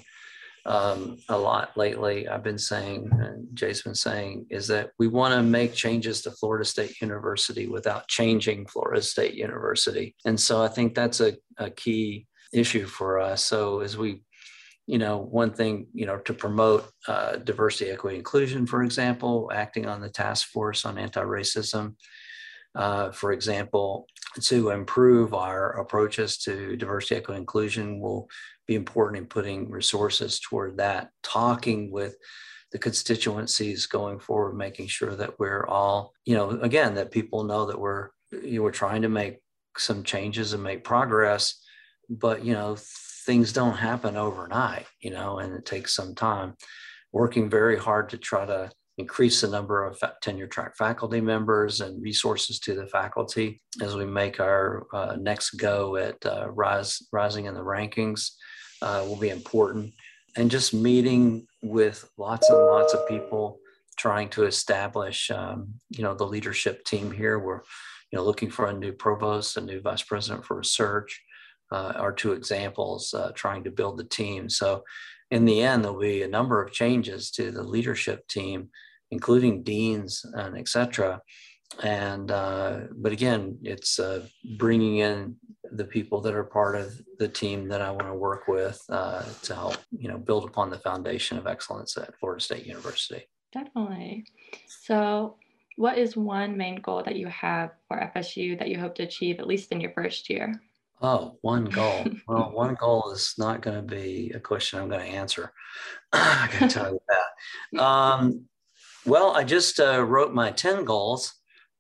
um, 0.65 1.17
a 1.29 1.37
lot 1.37 1.75
lately. 1.75 2.27
I've 2.27 2.43
been 2.43 2.57
saying, 2.57 3.09
and 3.11 3.47
Jai's 3.53 3.81
been 3.81 3.95
saying, 3.95 4.47
is 4.49 4.67
that 4.67 4.91
we 4.97 5.07
want 5.07 5.33
to 5.33 5.43
make 5.43 5.73
changes 5.73 6.21
to 6.21 6.31
Florida 6.31 6.65
State 6.65 7.01
University 7.01 7.67
without 7.67 8.07
changing 8.07 8.67
Florida 8.67 9.01
State 9.01 9.33
University. 9.33 10.15
And 10.25 10.39
so 10.39 10.63
I 10.63 10.69
think 10.69 10.95
that's 10.95 11.19
a, 11.19 11.35
a 11.57 11.69
key 11.69 12.27
issue 12.53 12.85
for 12.85 13.19
us. 13.19 13.43
So 13.43 13.79
as 13.81 13.97
we 13.97 14.21
you 14.85 14.97
know, 14.97 15.17
one 15.17 15.51
thing, 15.51 15.87
you 15.93 16.05
know, 16.05 16.17
to 16.19 16.33
promote 16.33 16.89
uh, 17.07 17.37
diversity, 17.37 17.89
equity, 17.91 18.17
inclusion, 18.17 18.65
for 18.65 18.83
example, 18.83 19.49
acting 19.53 19.85
on 19.85 20.01
the 20.01 20.09
task 20.09 20.49
force 20.49 20.83
on 20.83 20.97
anti-racism, 20.97 21.95
uh, 22.75 23.11
for 23.11 23.31
example, 23.31 24.07
to 24.41 24.69
improve 24.69 25.33
our 25.33 25.79
approaches 25.79 26.37
to 26.39 26.75
diversity, 26.75 27.15
equity, 27.15 27.39
inclusion 27.39 27.99
will 27.99 28.27
be 28.67 28.75
important 28.75 29.17
in 29.21 29.27
putting 29.27 29.69
resources 29.69 30.39
toward 30.39 30.77
that, 30.77 31.09
talking 31.21 31.91
with 31.91 32.15
the 32.71 32.79
constituencies 32.79 33.85
going 33.85 34.19
forward, 34.19 34.55
making 34.55 34.87
sure 34.87 35.15
that 35.15 35.39
we're 35.39 35.65
all, 35.67 36.13
you 36.25 36.35
know, 36.35 36.49
again, 36.49 36.95
that 36.95 37.11
people 37.11 37.43
know 37.43 37.67
that 37.67 37.79
we're, 37.79 38.09
you 38.31 38.57
know, 38.57 38.63
we're 38.63 38.71
trying 38.71 39.03
to 39.03 39.09
make 39.09 39.39
some 39.77 40.03
changes 40.03 40.53
and 40.53 40.63
make 40.63 40.83
progress, 40.83 41.61
but, 42.09 42.43
you 42.43 42.53
know, 42.53 42.75
things 43.25 43.53
don't 43.53 43.77
happen 43.77 44.17
overnight, 44.17 44.87
you 44.99 45.11
know, 45.11 45.37
and 45.37 45.53
it 45.53 45.65
takes 45.65 45.95
some 45.95 46.15
time. 46.15 46.55
Working 47.11 47.49
very 47.49 47.77
hard 47.77 48.09
to 48.09 48.17
try 48.17 48.45
to 48.45 48.71
increase 48.97 49.41
the 49.41 49.47
number 49.47 49.85
of 49.85 50.01
tenure 50.21 50.47
track 50.47 50.75
faculty 50.75 51.19
members 51.19 51.81
and 51.81 52.01
resources 52.01 52.59
to 52.59 52.75
the 52.75 52.85
faculty 52.87 53.61
as 53.81 53.95
we 53.95 54.05
make 54.05 54.39
our 54.39 54.85
uh, 54.93 55.15
next 55.19 55.51
go 55.51 55.95
at 55.95 56.23
uh, 56.25 56.49
rise, 56.51 57.01
rising 57.11 57.45
in 57.45 57.55
the 57.55 57.59
rankings 57.59 58.31
uh, 58.81 59.03
will 59.07 59.15
be 59.15 59.29
important. 59.29 59.93
And 60.35 60.51
just 60.51 60.73
meeting 60.73 61.47
with 61.61 62.07
lots 62.17 62.49
and 62.49 62.57
lots 62.57 62.93
of 62.93 63.07
people, 63.07 63.59
trying 63.97 64.29
to 64.29 64.45
establish, 64.45 65.29
um, 65.31 65.73
you 65.89 66.03
know, 66.03 66.15
the 66.15 66.25
leadership 66.25 66.83
team 66.83 67.11
here. 67.11 67.37
We're, 67.37 67.61
you 68.11 68.17
know, 68.17 68.23
looking 68.23 68.49
for 68.49 68.67
a 68.67 68.73
new 68.73 68.91
provost, 68.91 69.57
a 69.57 69.61
new 69.61 69.79
vice 69.81 70.01
president 70.01 70.45
for 70.45 70.57
research, 70.57 71.21
uh, 71.71 71.93
are 71.95 72.11
two 72.11 72.33
examples, 72.33 73.13
uh, 73.13 73.31
trying 73.35 73.63
to 73.63 73.71
build 73.71 73.97
the 73.97 74.03
team. 74.03 74.49
So 74.49 74.83
in 75.31 75.45
the 75.45 75.61
end, 75.61 75.83
there'll 75.83 75.99
be 75.99 76.23
a 76.23 76.27
number 76.27 76.61
of 76.61 76.71
changes 76.71 77.31
to 77.31 77.51
the 77.51 77.63
leadership 77.63 78.27
team, 78.27 78.69
including 79.11 79.63
deans 79.63 80.25
and 80.33 80.57
et 80.57 80.67
cetera. 80.67 81.21
And, 81.81 82.29
uh, 82.29 82.81
but 82.91 83.11
again, 83.11 83.57
it's 83.63 83.99
uh, 83.99 84.27
bringing 84.57 84.97
in 84.97 85.37
the 85.71 85.85
people 85.85 86.21
that 86.21 86.35
are 86.35 86.43
part 86.43 86.75
of 86.75 86.93
the 87.17 87.27
team 87.27 87.67
that 87.69 87.81
I 87.81 87.89
want 87.89 88.07
to 88.07 88.13
work 88.13 88.47
with 88.47 88.79
uh, 88.89 89.23
to 89.43 89.55
help, 89.55 89.77
you 89.91 90.07
know, 90.07 90.17
build 90.17 90.45
upon 90.45 90.69
the 90.69 90.77
foundation 90.77 91.37
of 91.37 91.47
excellence 91.47 91.97
at 91.97 92.15
Florida 92.19 92.43
State 92.43 92.65
University. 92.67 93.23
Definitely. 93.51 94.25
So, 94.67 95.37
what 95.75 95.97
is 95.97 96.15
one 96.15 96.55
main 96.55 96.81
goal 96.81 97.01
that 97.03 97.15
you 97.15 97.27
have 97.27 97.71
for 97.87 97.97
FSU 98.15 98.59
that 98.59 98.67
you 98.67 98.79
hope 98.79 98.93
to 98.95 99.03
achieve 99.03 99.39
at 99.39 99.47
least 99.47 99.71
in 99.71 99.81
your 99.81 99.91
first 99.91 100.29
year? 100.29 100.61
Oh, 101.03 101.37
one 101.41 101.65
goal. 101.65 102.05
well, 102.27 102.51
one 102.51 102.75
goal 102.75 103.11
is 103.11 103.35
not 103.37 103.61
going 103.61 103.75
to 103.75 103.83
be 103.83 104.31
a 104.33 104.39
question 104.39 104.79
I'm 104.79 104.89
going 104.89 105.05
to 105.05 105.17
answer. 105.17 105.51
I 106.13 106.47
can 106.49 106.69
tell 106.69 106.93
you 106.93 106.99
that. 107.09 107.83
Um, 107.83 108.45
well, 109.05 109.35
I 109.35 109.43
just 109.43 109.79
uh, 109.79 110.01
wrote 110.03 110.33
my 110.33 110.51
10 110.51 110.85
goals. 110.85 111.33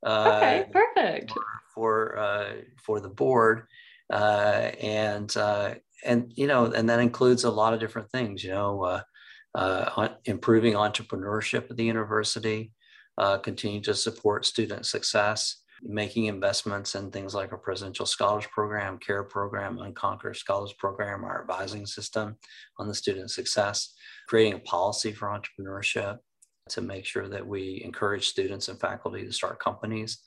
Uh, 0.05 0.33
okay, 0.35 0.65
perfect. 0.71 1.31
For 1.31 1.43
for, 1.73 2.17
uh, 2.17 2.51
for 2.83 2.99
the 2.99 3.09
board, 3.09 3.63
uh, 4.11 4.71
and 4.79 5.35
uh, 5.35 5.75
and 6.05 6.31
you 6.35 6.47
know, 6.47 6.65
and 6.65 6.89
that 6.89 6.99
includes 6.99 7.43
a 7.43 7.49
lot 7.49 7.73
of 7.73 7.79
different 7.79 8.11
things. 8.11 8.43
You 8.43 8.51
know, 8.51 8.83
uh, 8.83 9.01
uh, 9.55 10.09
improving 10.25 10.73
entrepreneurship 10.73 11.69
at 11.69 11.77
the 11.77 11.85
university, 11.85 12.71
uh, 13.17 13.37
continue 13.37 13.81
to 13.81 13.95
support 13.95 14.45
student 14.45 14.85
success, 14.85 15.62
making 15.85 16.25
investments 16.25 16.95
in 16.95 17.11
things 17.11 17.35
like 17.35 17.51
our 17.51 17.57
presidential 17.57 18.05
scholars 18.05 18.45
program, 18.51 18.97
care 18.97 19.23
program, 19.23 19.79
Unconquered 19.79 20.37
Scholars 20.37 20.73
program, 20.73 21.23
our 21.23 21.41
advising 21.41 21.85
system 21.85 22.37
on 22.79 22.87
the 22.87 22.95
student 22.95 23.31
success, 23.31 23.93
creating 24.27 24.53
a 24.53 24.59
policy 24.59 25.11
for 25.11 25.27
entrepreneurship 25.27 26.19
to 26.69 26.81
make 26.81 27.05
sure 27.05 27.27
that 27.27 27.45
we 27.45 27.81
encourage 27.83 28.29
students 28.29 28.69
and 28.69 28.79
faculty 28.79 29.25
to 29.25 29.33
start 29.33 29.59
companies, 29.59 30.19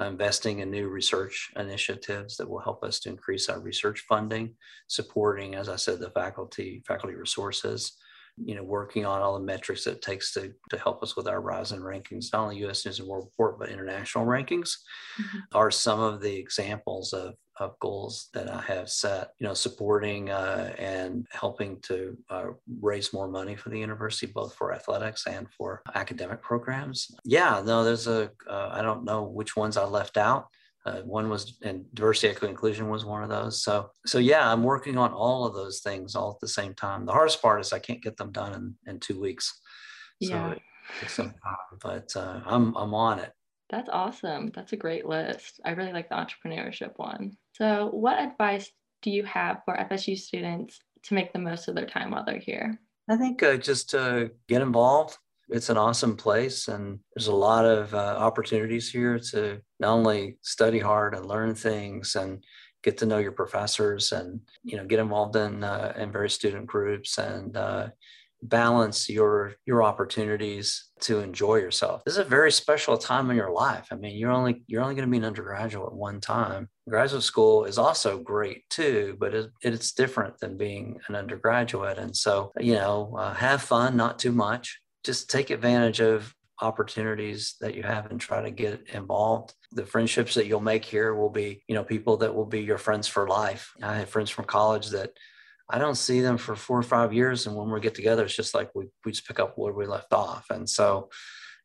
uh, 0.00 0.06
investing 0.06 0.58
in 0.58 0.70
new 0.70 0.88
research 0.88 1.50
initiatives 1.56 2.36
that 2.36 2.48
will 2.48 2.60
help 2.60 2.82
us 2.82 2.98
to 3.00 3.08
increase 3.08 3.48
our 3.48 3.60
research 3.60 4.04
funding, 4.08 4.54
supporting, 4.88 5.54
as 5.54 5.68
I 5.68 5.76
said, 5.76 6.00
the 6.00 6.10
faculty, 6.10 6.82
faculty 6.86 7.14
resources, 7.14 7.92
you 8.44 8.54
know, 8.54 8.62
working 8.62 9.06
on 9.06 9.22
all 9.22 9.38
the 9.38 9.44
metrics 9.44 9.84
that 9.84 9.92
it 9.92 10.02
takes 10.02 10.32
to, 10.34 10.52
to 10.70 10.78
help 10.78 11.02
us 11.02 11.16
with 11.16 11.26
our 11.26 11.40
rising 11.40 11.80
rankings, 11.80 12.32
not 12.32 12.42
only 12.42 12.64
US 12.66 12.84
News 12.84 12.98
and 12.98 13.08
World 13.08 13.24
Report, 13.24 13.58
but 13.58 13.70
international 13.70 14.26
rankings 14.26 14.70
mm-hmm. 15.18 15.38
are 15.52 15.70
some 15.70 16.00
of 16.00 16.20
the 16.20 16.34
examples 16.34 17.12
of, 17.12 17.34
of 17.58 17.78
goals 17.80 18.28
that 18.34 18.50
I 18.50 18.60
have 18.62 18.90
set, 18.90 19.30
you 19.38 19.46
know, 19.46 19.54
supporting 19.54 20.30
uh, 20.30 20.74
and 20.78 21.26
helping 21.30 21.80
to 21.82 22.16
uh, 22.28 22.46
raise 22.80 23.14
more 23.14 23.28
money 23.28 23.56
for 23.56 23.70
the 23.70 23.78
university, 23.78 24.26
both 24.26 24.54
for 24.54 24.74
athletics 24.74 25.26
and 25.26 25.46
for 25.56 25.82
academic 25.94 26.42
programs. 26.42 27.10
Yeah, 27.24 27.62
no, 27.64 27.84
there's 27.84 28.06
a 28.06 28.30
uh, 28.48 28.68
I 28.72 28.82
don't 28.82 29.04
know 29.04 29.22
which 29.22 29.56
ones 29.56 29.78
I 29.78 29.84
left 29.84 30.18
out. 30.18 30.48
Uh, 30.86 31.02
one 31.02 31.28
was 31.28 31.58
and 31.62 31.84
diversity, 31.94 32.28
equity, 32.28 32.50
inclusion 32.50 32.88
was 32.88 33.04
one 33.04 33.24
of 33.24 33.28
those. 33.28 33.62
So, 33.62 33.90
so 34.06 34.18
yeah, 34.18 34.50
I'm 34.50 34.62
working 34.62 34.96
on 34.96 35.12
all 35.12 35.44
of 35.44 35.52
those 35.52 35.80
things 35.80 36.14
all 36.14 36.30
at 36.30 36.40
the 36.40 36.48
same 36.48 36.74
time. 36.74 37.04
The 37.04 37.12
hardest 37.12 37.42
part 37.42 37.60
is 37.60 37.72
I 37.72 37.80
can't 37.80 38.02
get 38.02 38.16
them 38.16 38.30
done 38.30 38.54
in, 38.54 38.92
in 38.92 39.00
two 39.00 39.20
weeks. 39.20 39.60
So 40.22 40.30
yeah. 40.30 40.52
it 40.52 40.62
takes 41.00 41.14
some 41.14 41.34
time, 41.44 41.78
but 41.82 42.14
uh, 42.14 42.40
I'm 42.46 42.74
I'm 42.76 42.94
on 42.94 43.18
it. 43.18 43.32
That's 43.68 43.88
awesome. 43.92 44.52
That's 44.54 44.72
a 44.72 44.76
great 44.76 45.06
list. 45.06 45.60
I 45.64 45.70
really 45.70 45.92
like 45.92 46.08
the 46.08 46.14
entrepreneurship 46.14 46.92
one. 46.96 47.36
So, 47.54 47.88
what 47.92 48.20
advice 48.20 48.70
do 49.02 49.10
you 49.10 49.24
have 49.24 49.62
for 49.64 49.76
FSU 49.76 50.16
students 50.16 50.78
to 51.04 51.14
make 51.14 51.32
the 51.32 51.38
most 51.40 51.66
of 51.68 51.74
their 51.74 51.86
time 51.86 52.12
while 52.12 52.24
they're 52.24 52.38
here? 52.38 52.80
I 53.08 53.16
think 53.16 53.42
uh, 53.42 53.56
just 53.56 53.94
uh, 53.94 54.26
get 54.48 54.62
involved, 54.62 55.16
it's 55.48 55.68
an 55.68 55.76
awesome 55.76 56.16
place 56.16 56.68
and 56.68 56.98
there's 57.14 57.28
a 57.28 57.34
lot 57.34 57.64
of 57.64 57.94
uh, 57.94 58.16
opportunities 58.18 58.90
here 58.90 59.18
to 59.18 59.60
not 59.78 59.92
only 59.92 60.38
study 60.42 60.78
hard 60.78 61.14
and 61.14 61.26
learn 61.26 61.54
things 61.54 62.16
and 62.16 62.44
get 62.82 62.98
to 62.98 63.06
know 63.06 63.18
your 63.18 63.32
professors 63.32 64.12
and 64.12 64.40
you 64.62 64.76
know 64.76 64.84
get 64.84 64.98
involved 64.98 65.36
in 65.36 65.62
uh, 65.64 65.92
in 65.96 66.12
various 66.12 66.34
student 66.34 66.66
groups 66.66 67.18
and 67.18 67.56
uh, 67.56 67.88
balance 68.42 69.08
your 69.08 69.54
your 69.66 69.82
opportunities 69.82 70.90
to 71.00 71.20
enjoy 71.20 71.56
yourself. 71.56 72.04
This 72.04 72.14
is 72.14 72.18
a 72.18 72.24
very 72.24 72.52
special 72.52 72.96
time 72.96 73.30
in 73.30 73.36
your 73.36 73.50
life. 73.50 73.88
I 73.90 73.96
mean 73.96 74.16
you're 74.16 74.32
only 74.32 74.62
you're 74.66 74.82
only 74.82 74.94
going 74.94 75.08
to 75.08 75.10
be 75.10 75.18
an 75.18 75.24
undergraduate 75.24 75.94
one 75.94 76.20
time. 76.20 76.68
Graduate 76.88 77.22
school 77.22 77.64
is 77.64 77.78
also 77.78 78.18
great 78.18 78.68
too 78.68 79.16
but 79.18 79.34
it, 79.34 79.50
it's 79.62 79.92
different 79.92 80.38
than 80.38 80.56
being 80.56 80.98
an 81.08 81.16
undergraduate. 81.16 81.98
And 81.98 82.16
so 82.16 82.52
you 82.58 82.74
know 82.74 83.16
uh, 83.18 83.34
have 83.34 83.62
fun 83.62 83.96
not 83.96 84.18
too 84.18 84.32
much 84.32 84.80
just 85.06 85.30
take 85.30 85.50
advantage 85.50 86.00
of 86.00 86.34
opportunities 86.60 87.56
that 87.60 87.74
you 87.74 87.82
have 87.82 88.10
and 88.10 88.20
try 88.20 88.42
to 88.42 88.50
get 88.50 88.88
involved. 88.92 89.54
The 89.72 89.86
friendships 89.86 90.34
that 90.34 90.46
you'll 90.46 90.60
make 90.60 90.84
here 90.84 91.14
will 91.14 91.30
be, 91.30 91.62
you 91.68 91.74
know, 91.74 91.84
people 91.84 92.16
that 92.18 92.34
will 92.34 92.46
be 92.46 92.60
your 92.60 92.78
friends 92.78 93.06
for 93.06 93.28
life. 93.28 93.72
I 93.82 93.96
have 93.96 94.08
friends 94.08 94.30
from 94.30 94.46
college 94.46 94.88
that 94.90 95.12
I 95.70 95.78
don't 95.78 95.96
see 95.96 96.20
them 96.20 96.38
for 96.38 96.56
four 96.56 96.78
or 96.78 96.82
five 96.82 97.12
years. 97.12 97.46
And 97.46 97.56
when 97.56 97.70
we 97.70 97.80
get 97.80 97.94
together, 97.94 98.24
it's 98.24 98.36
just 98.36 98.54
like 98.54 98.70
we, 98.74 98.86
we 99.04 99.12
just 99.12 99.26
pick 99.26 99.38
up 99.38 99.56
where 99.56 99.72
we 99.72 99.86
left 99.86 100.12
off. 100.12 100.46
And 100.50 100.68
so, 100.68 101.10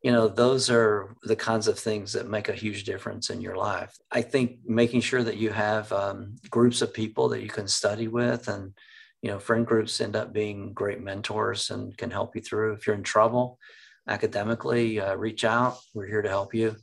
you 0.04 0.12
know, 0.12 0.28
those 0.28 0.70
are 0.70 1.16
the 1.24 1.36
kinds 1.36 1.68
of 1.68 1.78
things 1.78 2.14
that 2.14 2.28
make 2.28 2.50
a 2.50 2.54
huge 2.54 2.84
difference 2.84 3.30
in 3.30 3.40
your 3.40 3.56
life. 3.56 3.96
I 4.12 4.24
think 4.24 4.58
making 4.66 5.02
sure 5.02 5.24
that 5.24 5.38
you 5.38 5.52
have 5.52 5.92
um, 5.94 6.36
groups 6.50 6.82
of 6.82 6.94
people 6.94 7.30
that 7.30 7.44
you 7.44 7.50
can 7.50 7.68
study 7.68 8.08
with 8.08 8.48
and 8.48 8.74
you 9.22 9.30
know, 9.30 9.40
friend 9.40 9.66
groups 9.66 10.02
end 10.02 10.16
up 10.16 10.34
being 10.34 10.74
great 10.74 11.02
mentors 11.02 11.70
and 11.70 11.96
can 11.98 12.12
help 12.12 12.36
you 12.36 12.42
through. 12.42 12.74
If 12.74 12.88
you're 12.88 12.96
in 12.96 13.04
trouble 13.04 13.60
academically, 14.08 15.00
uh, 15.00 15.16
reach 15.16 15.46
out. 15.46 15.78
We're 15.94 16.08
here 16.08 16.22
to 16.22 16.30
help 16.30 16.54
you. 16.54 16.76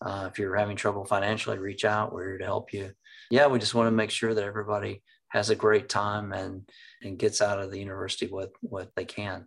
Uh, 0.00 0.28
if 0.30 0.38
you're 0.38 0.54
having 0.54 0.76
trouble 0.76 1.04
financially, 1.04 1.58
reach 1.58 1.84
out. 1.84 2.12
We're 2.12 2.28
here 2.28 2.38
to 2.38 2.44
help 2.44 2.72
you. 2.72 2.92
Yeah, 3.30 3.46
we 3.46 3.58
just 3.58 3.74
want 3.74 3.88
to 3.88 3.92
make 3.92 4.10
sure 4.10 4.34
that 4.34 4.44
everybody 4.44 5.02
has 5.28 5.50
a 5.50 5.56
great 5.56 5.88
time 5.88 6.32
and 6.32 6.68
and 7.02 7.18
gets 7.18 7.42
out 7.42 7.60
of 7.60 7.70
the 7.70 7.78
university 7.78 8.26
what 8.26 8.52
what 8.60 8.90
they 8.94 9.04
can. 9.04 9.46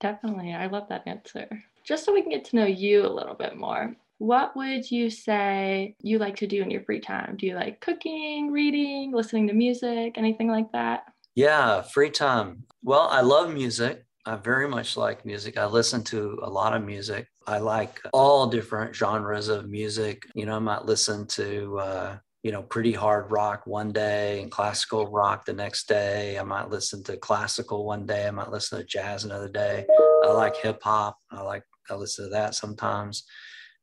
Definitely, 0.00 0.54
I 0.54 0.66
love 0.66 0.88
that 0.88 1.06
answer. 1.06 1.48
Just 1.84 2.04
so 2.04 2.12
we 2.12 2.22
can 2.22 2.30
get 2.30 2.44
to 2.46 2.56
know 2.56 2.66
you 2.66 3.06
a 3.06 3.08
little 3.08 3.34
bit 3.34 3.56
more. 3.56 3.96
What 4.18 4.56
would 4.56 4.90
you 4.90 5.08
say 5.10 5.94
you 6.02 6.18
like 6.18 6.36
to 6.36 6.46
do 6.46 6.62
in 6.62 6.70
your 6.70 6.82
free 6.82 7.00
time? 7.00 7.36
Do 7.36 7.46
you 7.46 7.54
like 7.54 7.80
cooking, 7.80 8.50
reading, 8.50 9.12
listening 9.12 9.46
to 9.48 9.54
music, 9.54 10.14
anything 10.16 10.48
like 10.48 10.72
that? 10.72 11.04
Yeah, 11.36 11.82
free 11.82 12.08
time. 12.08 12.64
Well, 12.82 13.08
I 13.10 13.20
love 13.20 13.52
music. 13.52 14.06
I 14.24 14.36
very 14.36 14.66
much 14.66 14.96
like 14.96 15.26
music. 15.26 15.58
I 15.58 15.66
listen 15.66 16.02
to 16.04 16.38
a 16.42 16.48
lot 16.48 16.74
of 16.74 16.82
music. 16.82 17.28
I 17.46 17.58
like 17.58 18.00
all 18.14 18.46
different 18.46 18.96
genres 18.96 19.48
of 19.48 19.68
music. 19.68 20.22
You 20.34 20.46
know, 20.46 20.56
I 20.56 20.60
might 20.60 20.86
listen 20.86 21.26
to, 21.28 21.78
uh, 21.78 22.18
you 22.42 22.52
know, 22.52 22.62
pretty 22.62 22.94
hard 22.94 23.30
rock 23.30 23.66
one 23.66 23.92
day 23.92 24.40
and 24.40 24.50
classical 24.50 25.08
rock 25.08 25.44
the 25.44 25.52
next 25.52 25.88
day. 25.88 26.38
I 26.38 26.42
might 26.42 26.70
listen 26.70 27.04
to 27.04 27.18
classical 27.18 27.84
one 27.84 28.06
day. 28.06 28.26
I 28.26 28.30
might 28.30 28.50
listen 28.50 28.78
to 28.78 28.84
jazz 28.86 29.24
another 29.24 29.50
day. 29.50 29.84
I 30.24 30.28
like 30.28 30.56
hip 30.56 30.82
hop. 30.82 31.18
I 31.30 31.42
like, 31.42 31.64
I 31.90 31.96
listen 31.96 32.24
to 32.24 32.30
that 32.30 32.54
sometimes. 32.54 33.24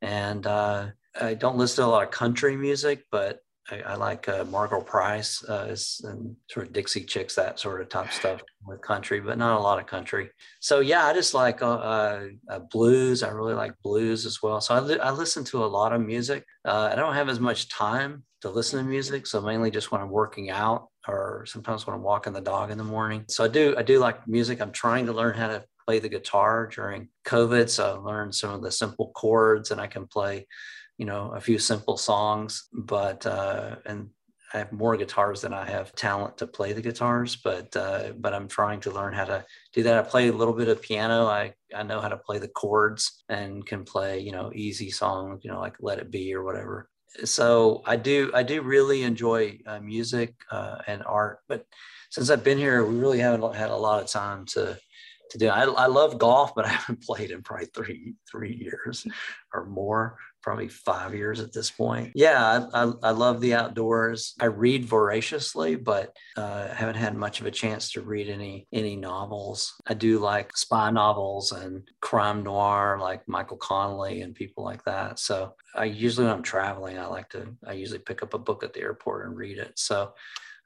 And 0.01 0.47
uh, 0.47 0.87
I 1.21 1.35
don't 1.35 1.57
listen 1.57 1.83
to 1.83 1.87
a 1.87 1.91
lot 1.91 2.03
of 2.03 2.09
country 2.09 2.57
music, 2.57 3.05
but 3.11 3.42
I, 3.71 3.81
I 3.81 3.95
like 3.95 4.27
uh, 4.27 4.43
Margo 4.45 4.81
Price 4.81 5.43
uh, 5.47 5.67
is, 5.69 6.01
and 6.03 6.35
sort 6.49 6.67
of 6.67 6.73
Dixie 6.73 7.05
Chicks, 7.05 7.35
that 7.35 7.59
sort 7.59 7.81
of 7.81 7.89
top 7.89 8.11
stuff 8.11 8.41
with 8.65 8.81
country, 8.81 9.21
but 9.21 9.37
not 9.37 9.57
a 9.57 9.61
lot 9.61 9.79
of 9.79 9.85
country. 9.85 10.29
So 10.59 10.79
yeah, 10.79 11.05
I 11.05 11.13
just 11.13 11.33
like 11.33 11.61
uh, 11.61 11.75
uh, 11.75 12.27
uh 12.49 12.59
blues. 12.71 13.23
I 13.23 13.29
really 13.29 13.53
like 13.53 13.73
blues 13.83 14.25
as 14.25 14.41
well. 14.41 14.59
So 14.59 14.75
I, 14.75 14.79
li- 14.79 14.99
I 14.99 15.11
listen 15.11 15.43
to 15.45 15.63
a 15.63 15.65
lot 15.65 15.93
of 15.93 16.01
music. 16.01 16.45
Uh, 16.65 16.89
I 16.91 16.95
don't 16.95 17.13
have 17.13 17.29
as 17.29 17.39
much 17.39 17.69
time 17.69 18.23
to 18.41 18.49
listen 18.49 18.79
to 18.79 18.89
music, 18.89 19.25
so 19.25 19.41
mainly 19.41 19.71
just 19.71 19.91
when 19.91 20.01
I'm 20.01 20.09
working 20.09 20.49
out 20.49 20.89
or 21.07 21.45
sometimes 21.47 21.87
when 21.87 21.95
I'm 21.95 22.03
walking 22.03 22.33
the 22.33 22.41
dog 22.41 22.71
in 22.71 22.77
the 22.77 22.83
morning. 22.83 23.25
So 23.29 23.43
I 23.43 23.47
do 23.47 23.75
I 23.77 23.83
do 23.83 23.99
like 23.99 24.27
music. 24.27 24.61
I'm 24.61 24.71
trying 24.71 25.05
to 25.05 25.13
learn 25.13 25.35
how 25.35 25.47
to 25.47 25.63
play 25.85 25.99
the 25.99 26.09
guitar 26.09 26.67
during 26.67 27.09
COVID, 27.25 27.69
so 27.69 27.95
I 27.95 27.97
learned 27.97 28.35
some 28.35 28.51
of 28.51 28.61
the 28.61 28.71
simple 28.71 29.11
chords, 29.15 29.71
and 29.71 29.79
I 29.79 29.87
can 29.87 30.07
play 30.07 30.47
you 30.97 31.05
know 31.05 31.31
a 31.35 31.41
few 31.41 31.57
simple 31.57 31.97
songs 31.97 32.67
but 32.71 33.25
uh 33.25 33.75
and 33.85 34.09
I 34.53 34.59
have 34.59 34.71
more 34.71 34.95
guitars 34.95 35.41
than 35.41 35.53
I 35.53 35.65
have 35.65 35.95
talent 35.95 36.37
to 36.37 36.47
play 36.47 36.73
the 36.73 36.81
guitars, 36.81 37.35
but 37.35 37.75
uh, 37.75 38.11
but 38.15 38.35
I'm 38.35 38.47
trying 38.47 38.81
to 38.81 38.91
learn 38.91 39.13
how 39.13 39.25
to 39.25 39.43
do 39.73 39.81
that. 39.83 39.97
I 39.97 40.07
play 40.07 40.27
a 40.27 40.33
little 40.33 40.53
bit 40.53 40.67
of 40.67 40.81
piano. 40.81 41.25
I 41.25 41.55
I 41.75 41.81
know 41.81 41.99
how 41.99 42.09
to 42.09 42.17
play 42.17 42.37
the 42.37 42.47
chords 42.47 43.23
and 43.29 43.65
can 43.65 43.83
play 43.83 44.19
you 44.19 44.31
know 44.31 44.51
easy 44.53 44.91
songs, 44.91 45.41
you 45.43 45.51
know 45.51 45.59
like 45.59 45.75
Let 45.79 45.97
It 45.97 46.11
Be 46.11 46.35
or 46.35 46.43
whatever. 46.43 46.89
So 47.25 47.81
I 47.85 47.95
do 47.95 48.29
I 48.35 48.43
do 48.43 48.61
really 48.61 49.01
enjoy 49.03 49.59
uh, 49.65 49.79
music 49.79 50.35
uh, 50.51 50.77
and 50.85 51.03
art, 51.03 51.39
but 51.47 51.65
since 52.11 52.29
I've 52.29 52.43
been 52.43 52.59
here, 52.59 52.85
we 52.85 52.95
really 52.95 53.19
haven't 53.19 53.55
had 53.55 53.71
a 53.71 53.75
lot 53.75 54.03
of 54.03 54.07
time 54.07 54.45
to 54.47 54.77
to 55.31 55.37
do. 55.39 55.47
I, 55.47 55.63
I 55.63 55.87
love 55.87 56.19
golf, 56.19 56.53
but 56.53 56.65
I 56.65 56.69
haven't 56.69 57.01
played 57.07 57.31
in 57.31 57.41
probably 57.41 57.67
three 57.73 58.13
three 58.29 58.53
years 58.53 59.07
or 59.51 59.65
more 59.65 60.19
probably 60.43 60.67
five 60.67 61.15
years 61.15 61.39
at 61.39 61.53
this 61.53 61.71
point. 61.71 62.11
Yeah, 62.13 62.67
I, 62.73 62.83
I, 62.83 62.91
I 63.01 63.11
love 63.11 63.41
the 63.41 63.55
outdoors. 63.55 64.35
I 64.39 64.45
read 64.45 64.85
voraciously, 64.85 65.75
but 65.75 66.15
uh, 66.37 66.67
haven't 66.67 66.95
had 66.95 67.15
much 67.15 67.39
of 67.39 67.47
a 67.47 67.51
chance 67.51 67.91
to 67.93 68.01
read 68.01 68.29
any 68.29 68.67
any 68.71 68.95
novels. 68.95 69.73
I 69.87 69.95
do 69.95 70.19
like 70.19 70.55
spy 70.55 70.91
novels 70.91 71.51
and 71.53 71.89
crime 72.01 72.43
noir, 72.43 72.99
like 73.01 73.27
Michael 73.27 73.57
Connelly 73.57 74.21
and 74.21 74.35
people 74.35 74.63
like 74.63 74.83
that. 74.83 75.17
So 75.17 75.55
I 75.73 75.85
usually 75.85 76.27
when 76.27 76.35
I'm 76.35 76.43
traveling, 76.43 76.99
I 76.99 77.07
like 77.07 77.29
to 77.29 77.55
I 77.65 77.73
usually 77.73 77.99
pick 77.99 78.21
up 78.21 78.33
a 78.33 78.39
book 78.39 78.63
at 78.63 78.73
the 78.73 78.81
airport 78.81 79.27
and 79.27 79.37
read 79.37 79.57
it. 79.57 79.73
So, 79.79 80.13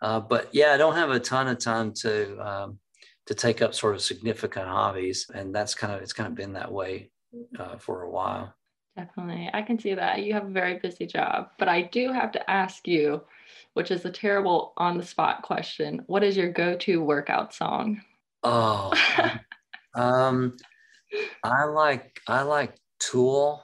uh, 0.02 0.20
but 0.20 0.50
yeah, 0.52 0.74
I 0.74 0.78
don't 0.78 0.96
have 0.96 1.12
a 1.12 1.20
ton 1.20 1.48
of 1.48 1.60
time 1.60 1.94
to. 2.02 2.38
Um, 2.40 2.80
to 3.28 3.36
take 3.36 3.62
up 3.62 3.76
sort 3.76 3.94
of 3.94 4.02
significant 4.02 4.68
hobbies 4.68 5.30
and 5.34 5.54
that's 5.54 5.76
kind 5.76 5.94
of 5.94 6.02
it's 6.02 6.14
kind 6.14 6.28
of 6.28 6.36
been 6.36 6.54
that 6.54 6.72
way 6.72 7.12
uh, 7.60 7.76
for 7.78 8.04
a 8.04 8.10
while 8.10 8.56
Definitely. 8.98 9.48
I 9.54 9.62
can 9.62 9.78
see 9.78 9.94
that. 9.94 10.24
You 10.24 10.34
have 10.34 10.46
a 10.46 10.52
very 10.52 10.80
busy 10.80 11.06
job. 11.06 11.52
But 11.60 11.70
I 11.70 11.84
do 11.84 12.12
have 12.12 12.32
to 12.32 12.50
ask 12.50 12.88
you, 12.88 13.22
which 13.74 13.92
is 13.92 14.04
a 14.06 14.10
terrible 14.10 14.74
on 14.76 14.98
the 14.98 15.06
spot 15.06 15.44
question. 15.44 16.02
What 16.08 16.24
is 16.24 16.36
your 16.36 16.52
go 16.52 16.76
to 16.78 17.04
workout 17.04 17.54
song? 17.54 18.02
Oh, 18.44 18.92
um, 19.96 20.58
I 21.44 21.66
like 21.66 22.20
I 22.28 22.42
like 22.42 22.76
Tool. 23.00 23.64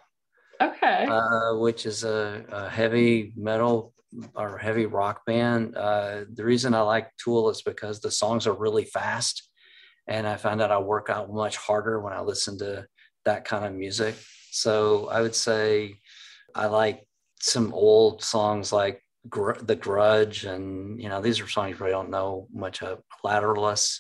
Okay. 0.62 1.08
Uh, 1.10 1.56
which 1.58 1.88
is 1.88 2.04
a, 2.04 2.46
a, 2.50 2.70
heavy 2.70 3.34
metal 3.36 3.92
or 4.36 4.60
heavy 4.60 4.86
rock 4.86 5.26
band. 5.26 5.76
Uh, 5.76 6.26
the 6.32 6.46
reason 6.46 6.76
I 6.76 6.82
like 6.82 7.10
Tool 7.18 7.50
is 7.50 7.64
because 7.64 8.00
the 8.00 8.12
songs 8.12 8.46
are 8.46 8.54
really 8.54 8.86
fast, 8.86 9.50
and 10.08 10.28
I 10.28 10.38
find 10.38 10.60
that 10.62 10.72
I 10.72 10.78
work 10.78 11.10
out 11.10 11.34
much 11.34 11.58
harder 11.58 12.00
when 12.00 12.14
I 12.14 12.22
listen 12.22 12.60
to 12.60 12.86
that 13.26 13.46
kind 13.46 13.66
of 13.66 13.74
music. 13.74 14.16
So 14.54 15.08
I 15.08 15.22
would 15.22 15.36
say 15.36 16.00
I 16.54 16.68
like 16.68 17.06
some 17.40 17.74
old 17.74 18.24
songs 18.24 18.72
like 18.72 19.02
Gr- 19.28 19.60
The 19.60 19.76
Grudge, 19.76 20.46
and 20.46 21.02
you 21.02 21.10
know 21.10 21.22
these 21.22 21.40
are 21.40 21.48
songs 21.48 21.72
you 21.72 21.76
probably 21.76 21.94
don't 21.94 22.10
know 22.10 22.48
much 22.54 22.84
of, 22.84 23.00
Lateralus, 23.26 24.00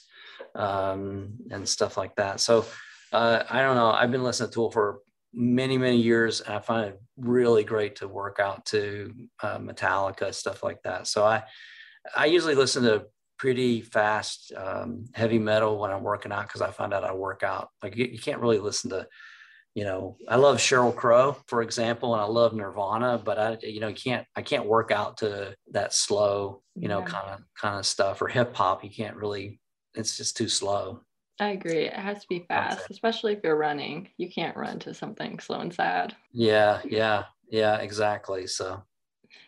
um, 0.54 1.34
and 1.50 1.68
stuff 1.68 1.98
like 1.98 2.16
that. 2.18 2.40
So 2.40 2.66
uh, 3.12 3.44
I 3.50 3.62
don't 3.62 3.76
know. 3.76 3.90
I've 3.90 4.12
been 4.12 4.24
listening 4.24 4.50
to 4.50 4.54
Tool 4.54 4.72
for 4.72 5.00
many 5.34 5.78
many 5.78 5.98
years, 5.98 6.42
and 6.42 6.54
I 6.54 6.60
find 6.60 6.90
it 6.90 7.02
really 7.18 7.64
great 7.64 7.96
to 7.98 8.08
work 8.08 8.40
out 8.40 8.66
to 8.68 9.14
uh, 9.42 9.58
Metallica 9.58 10.34
stuff 10.34 10.62
like 10.62 10.84
that. 10.84 11.08
So 11.08 11.26
I 11.26 11.44
I 12.16 12.28
usually 12.28 12.56
listen 12.56 12.84
to 12.84 13.06
pretty 13.40 13.82
fast 13.82 14.54
um, 14.56 15.06
heavy 15.14 15.40
metal 15.40 15.80
when 15.80 15.92
I'm 15.92 16.04
working 16.04 16.32
out 16.32 16.48
because 16.48 16.62
I 16.62 16.72
find 16.72 16.94
out 16.94 17.04
I 17.04 17.14
work 17.14 17.44
out 17.44 17.70
like 17.82 17.96
you, 17.96 18.06
you 18.06 18.20
can't 18.20 18.40
really 18.40 18.60
listen 18.60 18.92
to 18.92 19.08
you 19.76 19.84
know, 19.84 20.18
I 20.30 20.36
love 20.36 20.58
Sheryl 20.58 20.96
Crow, 20.96 21.36
for 21.48 21.62
example, 21.62 22.14
and 22.14 22.22
I 22.22 22.26
love 22.26 22.54
Nirvana, 22.54 23.20
but 23.24 23.40
I, 23.40 23.58
you 23.62 23.80
know, 23.80 23.88
you 23.88 23.96
can't, 23.96 24.26
I 24.36 24.44
can't 24.44 24.68
work 24.68 24.92
out 24.92 25.18
to 25.18 25.56
that 25.72 25.94
slow, 25.94 26.62
you 26.76 26.88
know, 26.88 27.02
kind 27.02 27.30
of, 27.30 27.40
kind 27.60 27.80
of 27.80 27.86
stuff 27.86 28.22
or 28.22 28.28
hip 28.28 28.56
hop. 28.56 28.84
You 28.84 28.92
can't 28.92 29.16
really, 29.16 29.60
it's 29.96 30.16
just 30.16 30.38
too 30.38 30.48
slow. 30.48 31.02
I 31.40 31.50
agree. 31.50 31.86
It 31.86 31.94
has 31.94 32.22
to 32.22 32.28
be 32.30 32.46
fast, 32.48 32.92
especially 32.92 33.34
if 33.34 33.40
you're 33.44 33.58
running. 33.58 34.10
You 34.18 34.30
can't 34.30 34.56
run 34.56 34.78
to 34.80 34.94
something 34.94 35.40
slow 35.40 35.60
and 35.60 35.74
sad. 35.74 36.16
Yeah, 36.32 36.82
yeah, 36.86 37.24
yeah, 37.50 37.78
exactly. 37.78 38.46
So, 38.46 38.84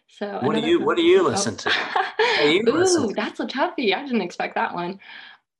so 0.08 0.39
what 0.41 0.55
do 0.55 0.62
you 0.62 0.84
what 0.84 0.98
do 0.98 1.03
you 1.03 1.22
oh. 1.22 1.29
listen 1.29 1.55
to? 1.58 1.72
you 2.44 2.63
Ooh, 2.67 2.72
listen 2.72 3.10
to? 3.10 3.13
that's 3.13 3.39
a 3.39 3.46
toughie. 3.46 3.96
I 3.96 4.03
didn't 4.03 4.22
expect 4.22 4.55
that 4.55 4.74
one. 4.74 5.00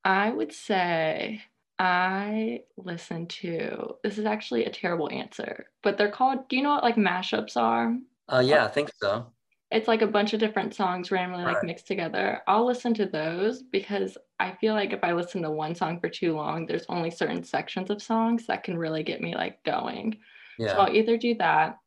I 0.03 0.31
would 0.31 0.51
say 0.51 1.43
I 1.77 2.62
listen 2.77 3.27
to 3.27 3.96
this 4.03 4.17
is 4.17 4.25
actually 4.25 4.65
a 4.65 4.72
terrible 4.72 5.10
answer, 5.12 5.67
but 5.84 5.98
they're 5.98 6.12
called. 6.12 6.48
Do 6.48 6.55
you 6.55 6.63
know 6.63 6.70
what 6.70 6.84
like 6.84 6.96
mashups 6.96 7.58
are? 7.58 7.98
Uh, 8.27 8.44
yeah, 8.46 8.65
I 8.65 8.70
think 8.70 8.89
so 9.01 9.27
it's 9.72 9.88
like 9.88 10.01
a 10.01 10.08
bunch 10.08 10.34
of 10.34 10.39
different 10.39 10.75
songs 10.75 11.12
randomly 11.12 11.44
like 11.44 11.58
right. 11.58 11.65
mixed 11.65 11.88
together. 11.88 12.41
I'll 12.48 12.65
listen 12.65 12.94
to 12.96 13.05
those 13.05 13.63
because 13.63 14.17
I 14.39 14.53
feel 14.53 14.74
like 14.74 14.94
if 14.94 15.03
I 15.03 15.13
listen 15.13 15.41
to 15.41 15.51
one 15.51 15.74
song 15.74 16.00
for 16.00 16.08
too 16.08 16.36
long, 16.36 16.65
there's 16.65 16.86
only 16.88 17.10
certain 17.10 17.44
sections 17.44 17.89
of 17.89 18.01
songs 18.01 18.46
that 18.48 18.63
can 18.63 18.77
really 18.77 19.03
get 19.03 19.22
me 19.22 19.36
like 19.36 19.63
going. 19.63 20.17
Yeah. 20.60 20.67
So 20.67 20.77
I'll 20.77 20.96
either 20.96 21.17
do 21.17 21.36
that. 21.36 21.77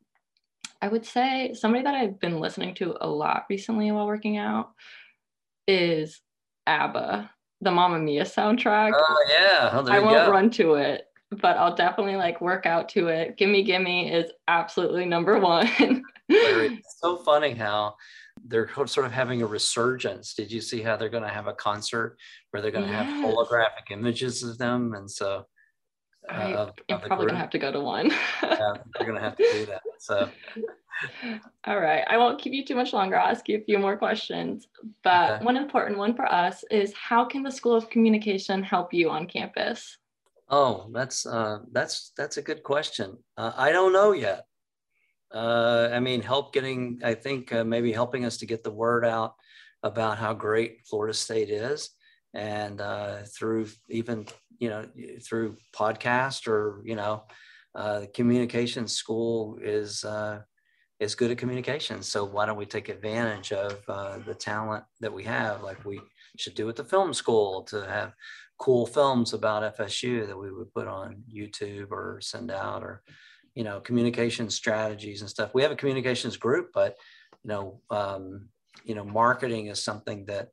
I 0.81 0.87
would 0.87 1.05
say 1.05 1.53
somebody 1.53 1.83
that 1.83 1.95
I've 1.95 2.19
been 2.19 2.39
listening 2.39 2.75
to 2.75 2.95
a 3.01 3.07
lot 3.07 3.45
recently 3.49 3.91
while 3.91 4.07
working 4.07 4.37
out 4.37 4.71
is 5.67 6.21
ABBA, 6.67 7.31
the 7.61 7.71
Mamma 7.71 7.99
Mia 7.99 8.23
soundtrack. 8.23 8.91
Oh 8.95 9.25
yeah, 9.29 9.69
oh, 9.73 9.87
I 9.87 9.99
won't 9.99 10.25
go. 10.25 10.31
run 10.31 10.49
to 10.51 10.75
it, 10.75 11.07
but 11.31 11.57
I'll 11.57 11.75
definitely 11.75 12.15
like 12.15 12.41
work 12.41 12.65
out 12.65 12.89
to 12.89 13.07
it. 13.07 13.37
Gimme 13.37 13.63
Gimme 13.63 14.11
is 14.11 14.31
absolutely 14.47 15.05
number 15.05 15.39
one. 15.39 15.69
it's 16.29 16.99
so 16.99 17.17
funny 17.17 17.53
how 17.53 17.95
they're 18.45 18.69
sort 18.85 19.05
of 19.05 19.11
having 19.11 19.41
a 19.41 19.45
resurgence. 19.45 20.33
Did 20.33 20.51
you 20.51 20.61
see 20.61 20.81
how 20.81 20.95
they're 20.95 21.09
going 21.09 21.23
to 21.23 21.29
have 21.29 21.47
a 21.47 21.53
concert 21.53 22.17
where 22.51 22.61
they're 22.61 22.71
going 22.71 22.85
to 22.85 22.91
yes. 22.91 23.05
have 23.05 23.25
holographic 23.25 23.91
images 23.91 24.43
of 24.43 24.57
them? 24.57 24.93
And 24.93 25.09
so 25.09 25.45
uh, 26.27 26.33
I, 26.33 26.53
of, 26.53 26.73
am 26.89 26.97
of 26.97 27.03
probably 27.03 27.27
to 27.27 27.35
have 27.35 27.49
to 27.51 27.59
go 27.59 27.71
to 27.71 27.79
one. 27.79 28.11
yeah, 28.43 28.73
going 28.99 29.15
to 29.15 29.21
have 29.21 29.37
to 29.37 29.51
do 29.51 29.65
that. 29.67 29.81
So, 29.99 30.29
all 31.65 31.79
right. 31.79 32.03
I 32.07 32.17
won't 32.17 32.41
keep 32.41 32.53
you 32.53 32.65
too 32.65 32.75
much 32.75 32.93
longer. 32.93 33.17
I'll 33.17 33.31
ask 33.31 33.47
you 33.47 33.57
a 33.57 33.63
few 33.63 33.79
more 33.79 33.97
questions. 33.97 34.67
But 35.03 35.31
okay. 35.33 35.45
one 35.45 35.57
important 35.57 35.97
one 35.97 36.15
for 36.15 36.31
us 36.31 36.63
is 36.71 36.93
how 36.93 37.25
can 37.25 37.43
the 37.43 37.51
School 37.51 37.75
of 37.75 37.89
Communication 37.89 38.63
help 38.63 38.93
you 38.93 39.09
on 39.09 39.27
campus? 39.27 39.97
Oh, 40.49 40.89
that's 40.91 41.25
uh, 41.25 41.59
that's 41.71 42.11
that's 42.17 42.37
a 42.37 42.41
good 42.41 42.63
question. 42.63 43.17
Uh, 43.37 43.51
I 43.55 43.71
don't 43.71 43.93
know 43.93 44.13
yet 44.13 44.45
uh, 45.33 45.89
I 45.91 45.99
mean, 45.99 46.21
help 46.21 46.53
getting, 46.53 47.01
I 47.03 47.13
think 47.13 47.53
uh, 47.53 47.63
maybe 47.63 47.91
helping 47.91 48.25
us 48.25 48.37
to 48.37 48.45
get 48.45 48.63
the 48.63 48.71
word 48.71 49.05
out 49.05 49.35
about 49.83 50.17
how 50.17 50.33
great 50.33 50.79
Florida 50.85 51.13
State 51.13 51.49
is. 51.49 51.89
And 52.33 52.81
uh, 52.81 53.19
through 53.23 53.67
even, 53.89 54.27
you 54.59 54.69
know, 54.69 54.85
through 55.27 55.57
podcast 55.75 56.47
or, 56.47 56.81
you 56.85 56.95
know, 56.95 57.23
uh, 57.75 58.01
communication 58.13 58.87
school 58.87 59.57
is, 59.61 60.03
uh, 60.03 60.41
is 60.99 61.15
good 61.15 61.31
at 61.31 61.37
communication. 61.37 62.03
So 62.03 62.25
why 62.25 62.45
don't 62.45 62.57
we 62.57 62.65
take 62.65 62.89
advantage 62.89 63.53
of 63.53 63.81
uh, 63.87 64.19
the 64.19 64.35
talent 64.35 64.83
that 64.99 65.13
we 65.13 65.23
have? 65.23 65.63
Like 65.63 65.83
we 65.85 65.99
should 66.37 66.55
do 66.55 66.67
at 66.69 66.75
the 66.75 66.83
film 66.83 67.13
school 67.13 67.63
to 67.63 67.85
have 67.87 68.13
cool 68.59 68.85
films 68.85 69.33
about 69.33 69.77
FSU 69.77 70.27
that 70.27 70.37
we 70.37 70.51
would 70.51 70.73
put 70.73 70.87
on 70.87 71.23
YouTube 71.33 71.91
or 71.91 72.19
send 72.21 72.51
out 72.51 72.83
or, 72.83 73.01
you 73.55 73.63
know 73.63 73.79
communication 73.79 74.49
strategies 74.49 75.21
and 75.21 75.29
stuff 75.29 75.53
we 75.53 75.61
have 75.61 75.71
a 75.71 75.75
communications 75.75 76.37
group 76.37 76.69
but 76.73 76.95
you 77.43 77.49
know 77.49 77.81
um, 77.89 78.47
you 78.83 78.95
know 78.95 79.03
marketing 79.03 79.67
is 79.67 79.83
something 79.83 80.25
that 80.25 80.49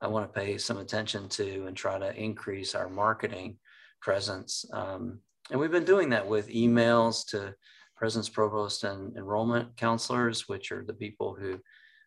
i 0.00 0.06
want 0.06 0.26
to 0.26 0.40
pay 0.40 0.58
some 0.58 0.78
attention 0.78 1.28
to 1.28 1.66
and 1.66 1.76
try 1.76 1.98
to 1.98 2.14
increase 2.14 2.74
our 2.74 2.88
marketing 2.88 3.56
presence 4.00 4.64
um, 4.72 5.18
and 5.50 5.60
we've 5.60 5.70
been 5.70 5.84
doing 5.84 6.10
that 6.10 6.26
with 6.26 6.48
emails 6.48 7.26
to 7.26 7.54
presidents 7.96 8.28
provost 8.28 8.84
and 8.84 9.16
enrollment 9.16 9.76
counselors 9.76 10.48
which 10.48 10.72
are 10.72 10.84
the 10.84 10.94
people 10.94 11.34
who 11.34 11.58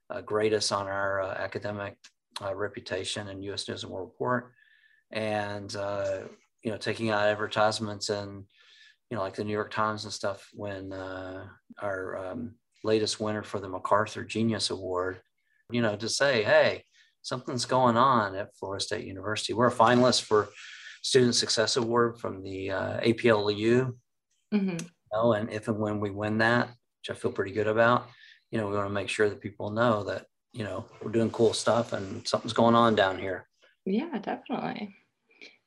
uh, 0.10 0.22
grade 0.22 0.54
us 0.54 0.72
on 0.72 0.88
our 0.88 1.22
uh, 1.22 1.34
academic 1.36 1.96
uh, 2.42 2.56
reputation 2.56 3.28
in 3.28 3.42
us 3.52 3.68
news 3.68 3.84
and 3.84 3.92
world 3.92 4.10
report. 4.12 4.52
And 5.12 5.76
uh, 5.76 6.20
you 6.64 6.72
know 6.72 6.78
taking 6.78 7.10
out 7.10 7.28
advertisements 7.28 8.10
and 8.10 8.46
you 9.10 9.18
know, 9.18 9.24
like 9.24 9.36
the 9.36 9.44
New 9.44 9.54
York 9.54 9.72
Times 9.72 10.04
and 10.04 10.14
stuff, 10.14 10.48
when 10.54 10.94
uh, 10.94 11.48
our 11.82 12.32
um, 12.32 12.54
latest 12.84 13.20
winner 13.20 13.42
for 13.42 13.60
the 13.60 13.68
MacArthur 13.68 14.24
Genius 14.24 14.70
Award, 14.70 15.20
you 15.72 15.82
know, 15.82 15.96
to 15.96 16.08
say, 16.08 16.44
hey, 16.44 16.84
something's 17.30 17.66
going 17.66 17.96
on 17.96 18.36
at 18.36 18.56
Florida 18.58 18.84
State 18.84 19.06
University. 19.06 19.54
We're 19.54 19.68
a 19.68 19.72
finalist 19.72 20.24
for 20.24 20.50
Student 21.04 21.36
Success 21.36 21.78
Award 21.78 22.20
from 22.20 22.42
the 22.42 22.72
uh, 22.72 23.00
APLU. 23.02 23.94
Mm-hmm. 24.52 24.70
You 24.70 24.80
know, 25.14 25.34
and 25.34 25.50
if 25.52 25.68
and 25.68 25.80
when 25.80 26.00
we 26.00 26.10
win 26.10 26.40
that, 26.40 26.68
which 26.68 27.12
I 27.12 27.14
feel 27.14 27.32
pretty 27.32 27.52
good 27.52 27.68
about, 27.68 28.08
you 28.52 28.58
know, 28.58 28.68
we 28.68 28.76
want 28.76 28.88
to 28.88 28.94
make 28.94 29.10
sure 29.10 29.30
that 29.30 29.42
people 29.42 29.70
know 29.70 30.04
that, 30.06 30.26
you 30.54 30.64
know, 30.64 30.86
we're 31.02 31.12
doing 31.12 31.30
cool 31.30 31.54
stuff 31.54 31.94
and 31.94 32.28
something's 32.28 32.54
going 32.54 32.76
on 32.76 32.96
down 32.96 33.20
here. 33.20 33.48
Yeah, 33.86 34.18
definitely. 34.18 34.96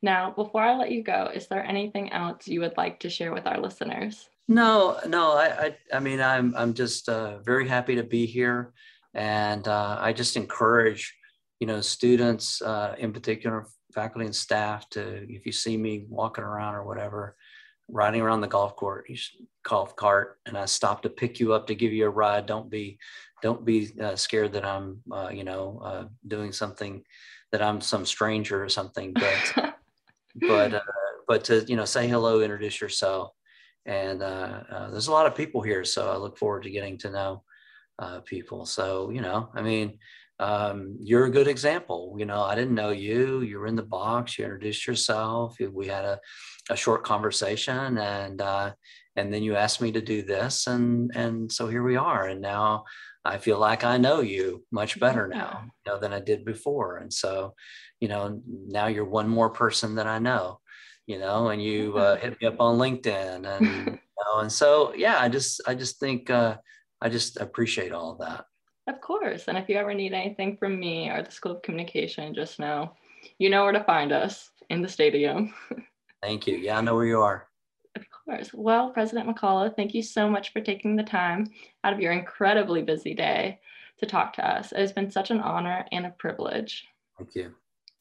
Now, 0.02 0.32
before 0.32 0.62
I 0.62 0.76
let 0.76 0.90
you 0.90 1.04
go, 1.04 1.30
is 1.32 1.46
there 1.46 1.64
anything 1.64 2.12
else 2.12 2.48
you 2.48 2.60
would 2.60 2.76
like 2.76 2.98
to 3.00 3.10
share 3.10 3.32
with 3.32 3.46
our 3.46 3.60
listeners? 3.60 4.28
No, 4.48 4.98
no. 5.06 5.32
I, 5.36 5.46
I, 5.46 5.76
I 5.94 6.00
mean, 6.00 6.20
I'm, 6.20 6.54
I'm 6.56 6.74
just 6.74 7.08
uh, 7.08 7.38
very 7.38 7.68
happy 7.68 7.94
to 7.94 8.02
be 8.02 8.26
here, 8.26 8.72
and 9.14 9.66
uh, 9.68 9.98
I 10.00 10.12
just 10.12 10.36
encourage, 10.36 11.14
you 11.62 11.66
know, 11.66 11.80
students, 11.80 12.60
uh, 12.60 12.96
in 12.98 13.12
particular, 13.12 13.68
faculty 13.94 14.26
and 14.26 14.34
staff, 14.34 14.90
to 14.90 15.24
if 15.30 15.46
you 15.46 15.52
see 15.52 15.76
me 15.76 16.06
walking 16.08 16.42
around 16.42 16.74
or 16.74 16.82
whatever, 16.82 17.36
riding 17.86 18.20
around 18.20 18.40
the 18.40 18.48
golf 18.48 18.74
court, 18.74 19.08
golf 19.62 19.94
cart, 19.94 20.40
and 20.44 20.58
I 20.58 20.64
stop 20.64 21.02
to 21.02 21.08
pick 21.08 21.38
you 21.38 21.52
up 21.52 21.68
to 21.68 21.76
give 21.76 21.92
you 21.92 22.06
a 22.06 22.10
ride. 22.10 22.46
Don't 22.46 22.68
be, 22.68 22.98
don't 23.44 23.64
be 23.64 23.92
uh, 24.02 24.16
scared 24.16 24.54
that 24.54 24.64
I'm, 24.64 25.02
uh, 25.12 25.30
you 25.32 25.44
know, 25.44 25.80
uh, 25.84 26.04
doing 26.26 26.50
something 26.50 27.04
that 27.52 27.62
I'm 27.62 27.80
some 27.80 28.06
stranger 28.06 28.60
or 28.60 28.68
something, 28.68 29.12
but. 29.12 29.74
but 30.48 30.74
uh, 30.74 30.80
but 31.28 31.44
to 31.44 31.64
you 31.68 31.76
know 31.76 31.84
say 31.84 32.08
hello, 32.08 32.40
introduce 32.40 32.80
yourself, 32.80 33.34
and 33.86 34.20
uh, 34.20 34.64
uh, 34.68 34.90
there's 34.90 35.06
a 35.06 35.12
lot 35.12 35.26
of 35.26 35.36
people 35.36 35.62
here, 35.62 35.84
so 35.84 36.10
I 36.10 36.16
look 36.16 36.38
forward 36.38 36.64
to 36.64 36.70
getting 36.70 36.98
to 36.98 37.10
know 37.10 37.42
uh, 38.00 38.18
people. 38.20 38.66
So 38.66 39.10
you 39.10 39.20
know, 39.20 39.50
I 39.54 39.62
mean, 39.62 39.98
um, 40.42 40.96
you're 41.00 41.26
a 41.26 41.30
good 41.30 41.46
example. 41.46 42.16
You 42.18 42.26
know, 42.26 42.42
I 42.42 42.54
didn't 42.54 42.74
know 42.74 42.90
you. 42.90 43.42
You 43.42 43.58
were 43.58 43.66
in 43.66 43.76
the 43.76 43.82
box. 43.82 44.38
You 44.38 44.44
introduced 44.44 44.86
yourself. 44.86 45.56
We 45.60 45.86
had 45.86 46.04
a, 46.04 46.20
a 46.70 46.76
short 46.76 47.04
conversation, 47.04 47.98
and 47.98 48.40
uh, 48.40 48.72
and 49.14 49.32
then 49.32 49.42
you 49.42 49.54
asked 49.54 49.80
me 49.80 49.92
to 49.92 50.00
do 50.00 50.22
this, 50.22 50.66
and 50.66 51.14
and 51.14 51.50
so 51.50 51.68
here 51.68 51.84
we 51.84 51.96
are. 51.96 52.26
And 52.26 52.40
now 52.40 52.84
I 53.24 53.38
feel 53.38 53.58
like 53.58 53.84
I 53.84 53.98
know 53.98 54.20
you 54.20 54.64
much 54.72 54.98
better 55.06 55.28
now, 55.28 55.62
you 55.64 55.92
know, 55.92 55.98
than 55.98 56.12
I 56.12 56.20
did 56.20 56.44
before. 56.44 56.96
And 56.96 57.12
so, 57.12 57.54
you 58.00 58.08
know, 58.08 58.40
now 58.46 58.88
you're 58.88 59.04
one 59.04 59.28
more 59.28 59.50
person 59.50 59.94
that 59.96 60.06
I 60.06 60.18
know, 60.18 60.60
you 61.06 61.18
know, 61.18 61.50
and 61.50 61.62
you 61.62 61.96
uh, 61.98 62.16
hit 62.16 62.40
me 62.40 62.48
up 62.48 62.60
on 62.60 62.78
LinkedIn 62.78 63.46
and, 63.46 63.66
you 63.86 64.24
know, 64.24 64.40
and 64.40 64.50
so, 64.50 64.92
yeah, 64.94 65.18
I 65.20 65.28
just, 65.28 65.60
I 65.66 65.74
just 65.74 66.00
think, 66.00 66.30
uh, 66.30 66.56
I 67.00 67.08
just 67.08 67.40
appreciate 67.40 67.92
all 67.92 68.12
of 68.12 68.18
that. 68.18 68.44
Of 68.86 69.00
course. 69.00 69.44
And 69.48 69.56
if 69.56 69.68
you 69.68 69.76
ever 69.76 69.94
need 69.94 70.12
anything 70.12 70.56
from 70.56 70.78
me 70.78 71.08
or 71.08 71.22
the 71.22 71.30
School 71.30 71.52
of 71.52 71.62
Communication, 71.62 72.34
just 72.34 72.58
know, 72.58 72.92
you 73.38 73.48
know 73.48 73.62
where 73.62 73.72
to 73.72 73.84
find 73.84 74.12
us 74.12 74.50
in 74.70 74.82
the 74.82 74.88
stadium. 74.88 75.54
Thank 76.22 76.46
you. 76.46 76.56
Yeah, 76.56 76.78
I 76.78 76.80
know 76.80 76.94
where 76.94 77.06
you 77.06 77.20
are. 77.20 77.48
Of 77.94 78.04
course. 78.10 78.50
Well, 78.54 78.90
President 78.90 79.28
McCullough, 79.28 79.76
thank 79.76 79.92
you 79.92 80.02
so 80.02 80.28
much 80.28 80.52
for 80.52 80.60
taking 80.60 80.96
the 80.96 81.02
time 81.02 81.46
out 81.84 81.92
of 81.92 82.00
your 82.00 82.12
incredibly 82.12 82.80
busy 82.80 83.12
day 83.12 83.60
to 83.98 84.06
talk 84.06 84.32
to 84.34 84.48
us. 84.48 84.72
It 84.72 84.78
has 84.78 84.92
been 84.92 85.10
such 85.10 85.30
an 85.30 85.40
honor 85.40 85.84
and 85.92 86.06
a 86.06 86.10
privilege. 86.10 86.86
Thank 87.18 87.34
you. 87.34 87.54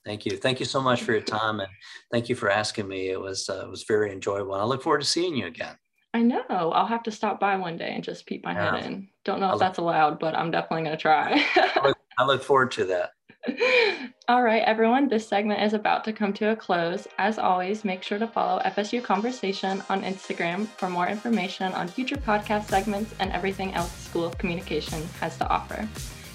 Thank 0.06 0.26
you. 0.26 0.38
Thank 0.38 0.60
you 0.60 0.66
so 0.66 0.82
much 0.82 1.02
for 1.02 1.12
your 1.12 1.22
time 1.22 1.60
and 1.60 1.70
thank 2.12 2.30
you 2.30 2.36
for 2.36 2.50
asking 2.50 2.88
me. 2.88 3.10
It 3.10 3.20
was 3.20 3.50
uh, 3.50 3.64
it 3.66 3.70
was 3.70 3.84
very 3.84 4.12
enjoyable. 4.12 4.54
I 4.54 4.64
look 4.64 4.82
forward 4.82 5.02
to 5.02 5.08
seeing 5.08 5.36
you 5.36 5.48
again. 5.48 5.76
I 6.14 6.22
know. 6.22 6.44
I'll 6.50 6.88
have 6.88 7.04
to 7.04 7.12
stop 7.12 7.40
by 7.40 7.56
one 7.56 7.78
day 7.78 7.94
and 7.94 8.04
just 8.04 8.26
peep 8.26 8.44
my 8.44 8.54
yeah. 8.54 8.76
head 8.76 8.86
in. 8.86 9.08
Don't 9.24 9.40
know 9.40 9.54
if 9.54 9.60
that's 9.60 9.78
allowed, 9.78 10.20
but 10.20 10.36
I'm 10.36 10.52
definitely 10.52 10.84
going 10.84 10.98
to 10.98 11.02
try. 11.02 11.46
I, 11.56 11.88
look, 11.88 11.98
I 12.20 12.26
look 12.26 12.44
forward 12.44 12.72
to 12.74 12.86
that. 12.86 13.12
All 14.28 14.44
right, 14.44 14.62
everyone, 14.64 15.08
this 15.08 15.28
segment 15.28 15.64
is 15.64 15.74
about 15.74 16.04
to 16.04 16.14
come 16.14 16.34
to 16.34 16.52
a 16.52 16.56
close. 16.56 17.08
As 17.18 17.40
always, 17.40 17.84
make 17.84 18.04
sure 18.04 18.20
to 18.20 18.28
follow 18.28 18.62
FSU 18.62 19.02
COMMversation 19.02 19.84
on 19.90 20.04
Instagram 20.04 20.68
for 20.68 20.90
more 20.90 21.08
information 21.08 21.74
on 21.74 21.88
future 21.88 22.18
podcast 22.18 22.66
segments 22.66 23.16
and 23.20 23.32
everything 23.32 23.74
else 23.74 23.92
the 23.92 24.02
School 24.02 24.26
of 24.26 24.38
Communication 24.38 25.02
has 25.20 25.38
to 25.38 25.50
offer. 25.50 25.88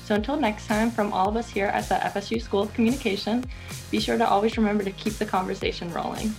So 0.05 0.15
until 0.15 0.37
next 0.37 0.67
time, 0.67 0.91
from 0.91 1.13
all 1.13 1.29
of 1.29 1.37
us 1.37 1.49
here 1.49 1.67
at 1.67 1.89
the 1.89 1.97
FSU 1.97 2.41
School 2.41 2.63
of 2.63 2.75
Communication, 2.75 3.45
be 3.91 4.01
sure 4.01 4.19
to 4.19 4.29
always 4.29 4.57
remember 4.57 4.85
to 4.85 4.93
keep 4.93 5.15
the 5.15 5.27
conversation 5.27 5.93
rolling. 5.93 6.35